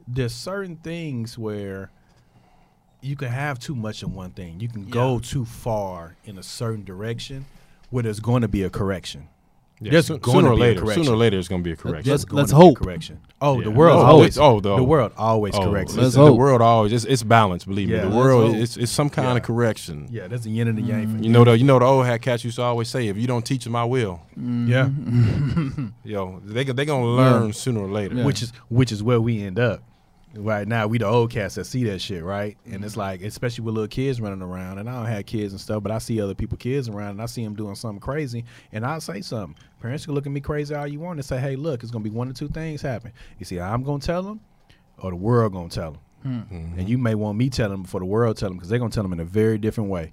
[0.06, 1.90] there's certain things where
[3.00, 4.60] you can have too much in one thing.
[4.60, 7.46] You can go too far in a certain direction
[7.90, 9.28] where there's going to be a correction.
[9.80, 11.04] Yeah, There's soon- gonna sooner or be a later, correction.
[11.04, 12.10] sooner or later, it's going to be a correction.
[12.10, 12.76] Let's- let's to be a hope.
[12.78, 13.18] correction.
[13.42, 14.38] Oh, the world Oh, always.
[14.38, 15.94] oh, the- the world always Oh, corrects.
[15.96, 16.26] let's hope.
[16.28, 17.66] the world always it's, it's balanced.
[17.66, 18.56] Believe Yeah, me, the world hope.
[18.62, 19.36] it's it's some kind Yeah.
[19.36, 20.08] of correction.
[20.10, 21.18] Yeah, that's the yin and the yang.
[21.18, 23.18] for You know the you know the old hat cats used to always say, if
[23.18, 24.22] you don't teach them, I will.
[24.38, 24.68] Mm-hmm.
[24.70, 24.88] Yeah,
[26.04, 28.14] Yo, they they gonna learn sooner or later.
[28.14, 28.24] Yeah.
[28.24, 29.82] which is which is where we end up.
[30.36, 32.56] Right now, we the old cats that see that shit, right?
[32.64, 35.60] And it's like, especially with little kids running around, and I don't have kids and
[35.60, 38.44] stuff, but I see other people kids around, and I see them doing something crazy,
[38.72, 39.56] and I'll say something.
[39.80, 42.02] Parents can look at me crazy all you want and say, "Hey, look, it's gonna
[42.04, 43.12] be one or two things happen.
[43.38, 44.40] You see, I'm gonna tell them,
[44.98, 46.78] or the world gonna tell them, Mm-hmm.
[46.78, 48.90] and you may want me tell them before the world tell them, because they're gonna
[48.90, 50.12] tell them in a very different way.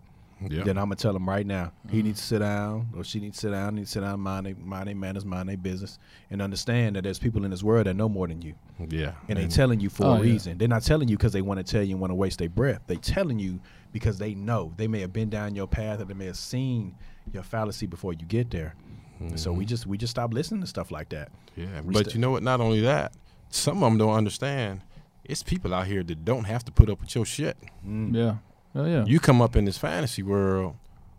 [0.49, 0.63] Yeah.
[0.63, 1.71] Then I'm gonna tell him right now.
[1.89, 2.07] He mm-hmm.
[2.07, 3.75] needs to sit down, or she needs to sit down.
[3.75, 7.03] Need to sit down, mind they, mind their manners, mind their business, and understand that
[7.03, 8.55] there's people in this world that know more than you,
[8.89, 9.13] yeah.
[9.27, 10.23] and they're telling you for Oh, a yeah.
[10.23, 10.57] reason.
[10.57, 12.49] They're not telling you because they want to tell you and want to waste their
[12.49, 12.81] breath.
[12.87, 13.59] They're telling you
[13.91, 16.95] because they know they may have been down your path, or they may have seen
[17.31, 18.75] your fallacy before you get there.
[19.19, 19.69] And So we mm-hmm.
[19.69, 21.31] just we just stop listening to stuff like that.
[21.55, 22.43] Yeah, We but st- you know what?
[22.43, 23.13] Not only that,
[23.49, 24.81] some of them don't understand.
[25.23, 27.55] It's people out here that don't have to put up with your shit.
[27.87, 28.15] Mm.
[28.15, 28.35] Yeah.
[28.75, 29.03] Oh yeah.
[29.05, 30.75] You come up in this fantasy world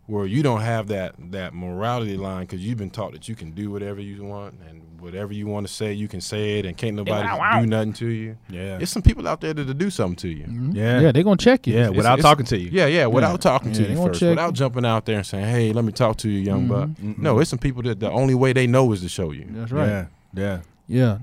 [0.07, 3.51] where you don't have that that morality line because you've been taught that you can
[3.51, 6.77] do whatever you want and whatever you want to say, you can say it, and
[6.77, 7.27] can't nobody
[7.61, 8.37] do nothing to you.
[8.49, 10.45] Yeah, There's some people out there that'll do something to you.
[10.45, 10.73] Mhm.
[10.75, 11.01] Yeah.
[11.01, 11.73] Yeah, they're gonna check you.
[11.73, 12.69] yeah, It's- without it's- talking to you.
[12.71, 15.45] Yeah, yeah, without talking Yeah, to you first, check without jumping out there and saying,
[15.45, 17.17] "Hey, let me talk to you, young buck." Mhm.
[17.19, 19.45] No, it's some people that the only way they know is to show you.
[19.49, 19.87] That's right.
[19.87, 20.59] yeah, yeah.
[20.87, 21.17] Yeah.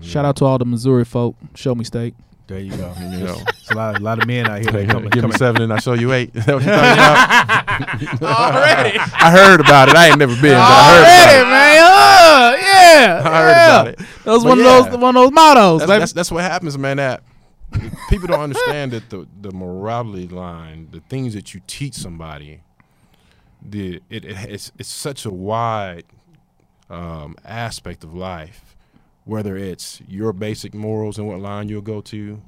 [0.00, 1.36] Shout out to all the Missouri folk.
[1.54, 2.14] Show Me State.
[2.46, 2.94] There you go.
[3.00, 4.70] You know, It's a lot, a lot of men out here.
[4.70, 6.30] That come, give me come, seven and I show you eight.
[6.36, 8.22] Is that what you're talking about?
[8.54, 8.98] Already.
[8.98, 9.96] I heard about it.
[9.96, 11.50] I ain't never been, but I heard about Already, it.
[11.50, 11.82] man.
[11.82, 13.22] Uh, yeah.
[13.24, 13.80] I heard yeah.
[13.80, 13.98] about it.
[13.98, 14.78] That was But one yeah.
[14.78, 15.98] of those one of those mottos, That's, baby.
[16.00, 16.96] that's, that's what happens, man.
[16.98, 17.22] That
[18.08, 22.60] people don't understand that the the morality line, the things that you teach somebody,
[23.62, 26.04] the it, it it's, it's such a wide
[26.90, 28.65] um, aspect of life.
[29.26, 32.40] Whether it's your basic morals and what line you'll go to,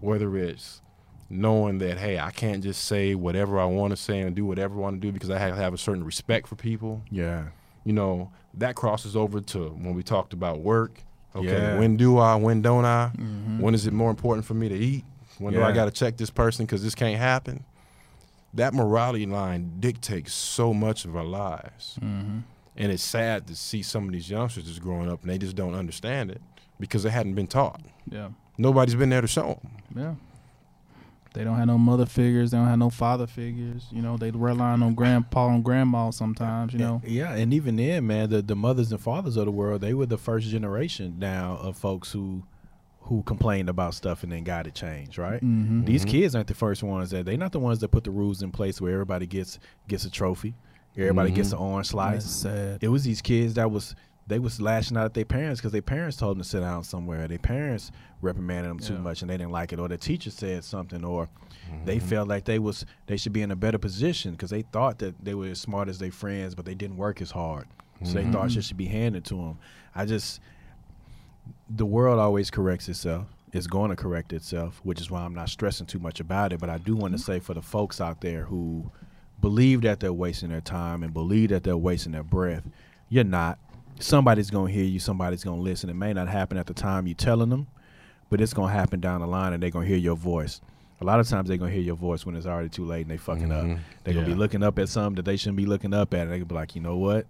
[0.00, 0.80] whether it's
[1.28, 4.74] knowing that hey, I can't just say whatever I want to say and do whatever
[4.76, 7.44] I want to do because I have to have a certain respect for people yeah,
[7.84, 11.00] you know that crosses over to when we talked about work
[11.34, 11.78] Okay, Yeah.
[11.78, 12.36] when do I?
[12.36, 13.10] When don't I?
[13.16, 13.58] Mhm.
[13.60, 15.04] When is it more important for me to eat?
[15.38, 17.64] When do I got to check this person because this can't happen?
[18.52, 21.98] That morality line dictates so much of our lives.
[22.02, 22.42] Mhm.
[22.76, 25.56] And it's sad to see some of these youngsters just growing up and they just
[25.56, 26.40] don't understand it
[26.80, 27.82] because they hadn't been taught.
[28.10, 28.28] Yeah.
[28.58, 29.70] Nobody's been there to show them.
[29.94, 30.14] Yeah.
[31.34, 32.50] They don't have no mother figures.
[32.50, 33.86] They don't have no father figures.
[33.90, 36.74] You know, they rely on grandpa and grandma sometimes.
[36.74, 37.02] You know.
[37.06, 40.04] Yeah, and even then, man, the, the mothers and fathers of the world, they were
[40.04, 42.42] the first generation now of folks who
[43.06, 45.42] who complained about stuff and then got it changed, right?
[45.42, 45.84] Mm-hmm.
[45.86, 46.08] These Mhm.
[46.08, 48.52] kids aren't the first ones that they're not the ones that put the rules in
[48.52, 49.58] place where everybody gets
[49.88, 50.54] gets a trophy,
[50.96, 51.52] everybody gets Mhm.
[51.54, 52.44] an orange slice.
[52.44, 53.94] It was these kids that was
[54.28, 56.84] they was lashing out at their parents because their parents told them to sit down
[56.84, 57.26] somewhere.
[57.26, 57.90] Their parents
[58.20, 59.00] reprimanded them too Yeah.
[59.00, 61.28] much and they didn't like it, or the teacher said something, or
[61.84, 62.06] they Mm-hmm.
[62.06, 65.22] felt like they was they should be in a better position because they thought that
[65.24, 67.66] they were as smart as their friends, but they didn't work as hard.
[68.04, 68.54] So they thought Mhm.
[68.54, 69.58] shit should be handed to them.
[69.94, 70.40] I just
[71.68, 73.26] the world always corrects itself.
[73.52, 76.60] It's going to correct itself, which is why I'm not stressing too much about it.
[76.60, 78.90] But I do want to say for the folks out there who
[79.42, 82.62] believe that they're wasting their time and believe that they're wasting their breath,
[83.10, 83.58] you're not.
[84.00, 84.98] Somebody's going to hear you.
[84.98, 85.90] Somebody's going to listen.
[85.90, 87.66] It may not happen at the time you're telling them,
[88.30, 90.62] but it's going to happen down the line, and they're going to hear your voice.
[91.00, 93.02] A lot of times they're going to hear your voice when it's already too late
[93.02, 93.74] and they fucking Mhm.
[93.74, 93.80] up.
[94.04, 96.20] They're going to be looking up at something that they shouldn't be looking up at.
[96.22, 97.26] And they can be like, you know what?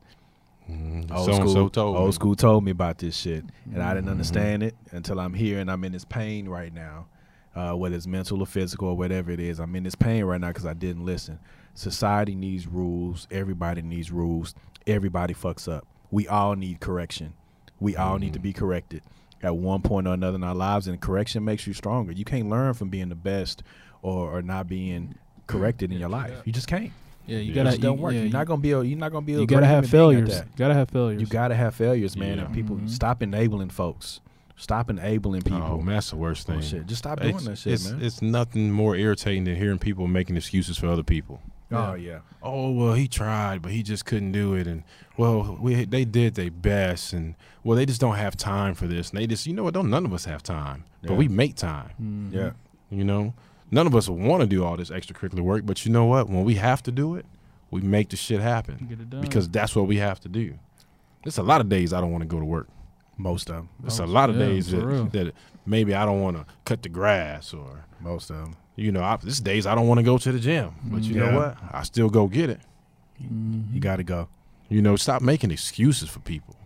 [0.71, 1.11] Mhm.
[1.11, 2.13] Old So school, so old me.
[2.13, 4.13] school told me about this shit, and I didn't Mhm.
[4.13, 7.07] understand it until I'm here and I'm in this pain right now,
[7.57, 9.59] uh, whether it's mental or physical or whatever it is.
[9.59, 11.39] I'm in this pain right now because I didn't listen.
[11.75, 13.27] Society needs rules.
[13.31, 14.55] Everybody needs rules.
[14.87, 15.87] Everybody fucks up.
[16.11, 17.33] We all need correction.
[17.81, 18.43] We all need to Mhm.
[18.43, 19.03] be corrected
[19.43, 22.13] at one point or another in our lives, and correction makes you stronger.
[22.13, 23.63] You can't learn from being the best
[24.03, 25.15] or, or not being
[25.47, 26.33] corrected in your life.
[26.45, 26.93] You just can't.
[27.27, 27.69] Yeah, you It gotta.
[27.69, 28.13] It just don't you, work.
[28.13, 28.73] yeah, you're you- not gonna be.
[28.73, 29.35] A, you're not gonna be.
[29.35, 30.41] A You gotta have human being at failures.
[30.51, 30.57] that.
[30.57, 31.21] Gotta have failures.
[31.21, 32.39] You gotta have failures, man.
[32.39, 32.45] Yeah.
[32.45, 32.91] And people Mhm.
[32.91, 34.21] stop enabling folks.
[34.57, 35.63] Stop enabling people.
[35.63, 36.57] Oh, man, that's the worst thing.
[36.57, 36.87] Bullshit.
[36.87, 38.03] Just stop doing It's, that shit, it's, man.
[38.03, 41.41] it's nothing more irritating than hearing people making excuses for other people.
[41.73, 42.21] Oh yeah.
[42.43, 44.83] oh well he tried but he just couldn't do it and
[45.17, 49.11] well we they did their best and well they just don't have time for this
[49.11, 51.55] and they just you know what don't none of us have time but we make
[51.57, 52.33] time Mhm.
[52.33, 52.51] Yeah.
[52.91, 53.35] you know
[53.71, 56.45] none of us want to do all this extracurricular work but you know what when
[56.45, 57.27] we have to do it
[57.71, 59.21] we make the shit happen Get it done.
[59.23, 60.55] because that's what we have to do
[61.25, 62.69] there's a lot of days i don't want to go to work
[63.17, 63.69] Most of them.
[63.81, 65.05] there's a lot of yeah, days for real.
[65.05, 65.35] that, that
[65.67, 68.57] maybe i don't want to cut the grass or Most of them.
[68.77, 71.15] You know I, there's days i don't want to go to the gym but you
[71.15, 71.31] Yeah.
[71.31, 72.61] know what i still go get it
[73.23, 73.73] Mhm.
[73.75, 74.29] You gotta go.
[74.69, 76.57] you know stop making excuses for people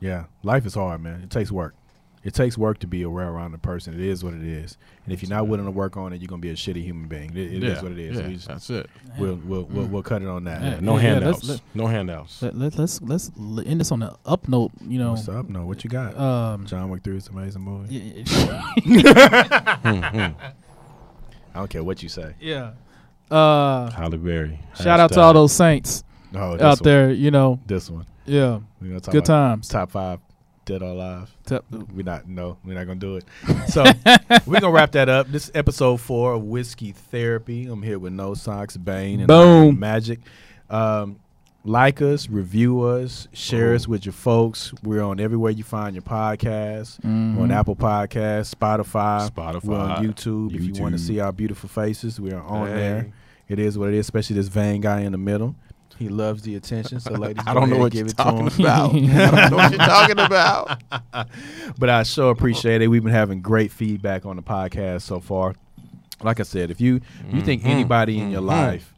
[0.00, 0.24] Yeah.
[0.42, 1.22] Life is hard, man.
[1.22, 1.74] It takes work.
[2.22, 3.94] It takes work to be a well-rounded person.
[3.94, 4.76] It is what it is.
[5.04, 7.06] And if you're not willing to work on it, you're gonna be a shitty human
[7.08, 7.30] being.
[7.36, 8.16] It, it is what it is.
[8.18, 8.90] Yeah, just- that's it.
[9.18, 10.62] we'll, we'll, we'll we'll cut it on that.
[10.62, 10.80] Yeah.
[10.80, 11.44] No yeah, handouts.
[11.48, 12.42] let's- no handouts.
[12.42, 13.30] Let, let, let's let's
[13.64, 14.72] end this on the up note.
[14.86, 15.12] You know.
[15.12, 15.48] What's up?
[15.48, 15.66] note?
[15.66, 16.16] what you got?
[16.18, 16.66] Um.
[16.66, 18.24] John Wick Three is an amazing movie.
[21.54, 21.58] Yeah.
[21.58, 22.34] I don't care what you say.
[22.40, 22.72] yeah.
[23.30, 23.90] Uh.
[23.90, 24.60] Halle Berry.
[24.80, 26.84] Shout out to all those saints Oh, this out one.
[26.84, 27.10] there.
[27.12, 27.58] You know.
[27.66, 28.06] This one.
[28.26, 28.60] Yeah.
[28.80, 29.68] We're gonna talk Good about times.
[29.68, 30.18] top five
[30.66, 31.30] dead or alive.
[31.46, 33.24] Tep- We're not no, we're not gonna do it.
[33.68, 33.82] So
[34.46, 35.28] we're gonna wrap that up.
[35.28, 37.66] This is episode four of Whiskey Therapy.
[37.66, 39.78] I'm here with No Socks, Bane, and Boom.
[39.78, 40.20] Magic.
[40.70, 41.18] Um,
[41.66, 44.72] like us, review us, share us with your folks.
[44.82, 47.02] We're on everywhere you find your podcast.
[47.02, 47.50] We're on.
[47.50, 49.30] Apple Podcasts, Spotify.
[49.30, 49.64] Spotify.
[49.64, 50.54] We're on YouTube.
[50.54, 52.74] If you want to see our beautiful faces, we are on Hey.
[52.74, 53.12] there.
[53.48, 55.54] It is what it is, especially this vain guy in the middle.
[55.98, 58.48] He loves the attention, so ladies, I don't know what give you're it to talking
[58.48, 58.60] him.
[58.64, 58.94] about.
[58.94, 60.82] I don't know what you're talking about.
[61.78, 62.88] but I sure appreciate it.
[62.88, 65.54] We've been having great feedback on the podcast so far.
[66.22, 67.00] Like I said, if you
[67.30, 67.66] you think Mhm.
[67.66, 68.93] anybody in your life,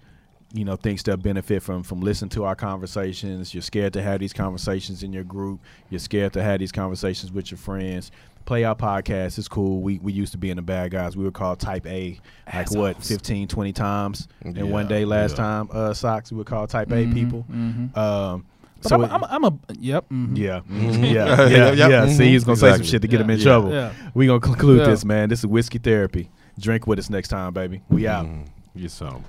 [0.56, 4.20] you know, thinks they'll benefit from from listening to our conversations, you're scared to have
[4.20, 8.10] these conversations in your group, you're scared to have these conversations with your friends.
[8.46, 9.38] Play our podcast.
[9.38, 9.80] It's cool.
[9.82, 11.16] We we used to be in the bad guys.
[11.16, 12.20] We were called Type A,
[12.54, 13.08] like what, Assholes.
[13.08, 15.04] 15, 20 times in one day.
[15.04, 15.36] Last yeah.
[15.36, 16.30] time, uh, socks.
[16.30, 17.44] We were called Type A Mhm, people.
[17.50, 17.96] mhm.
[17.96, 18.46] Um,
[18.82, 20.08] But so I'm, it- a, I'm, a, I'm a yep.
[20.08, 20.36] mhm.
[20.38, 22.06] yeah, yeah, Yeah, yeah, yeah, yeah.
[22.06, 23.72] See, he's gonna say some shit to get him in Yeah, trouble.
[23.72, 23.92] Yeah.
[24.14, 24.86] We gonna conclude Yeah.
[24.90, 25.28] this, man.
[25.28, 26.30] This is whiskey therapy.
[26.58, 27.82] Drink with us next time, baby.
[27.90, 28.26] We out.
[28.26, 28.46] Mm,
[28.76, 29.24] Get some.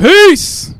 [0.00, 0.74] Peace.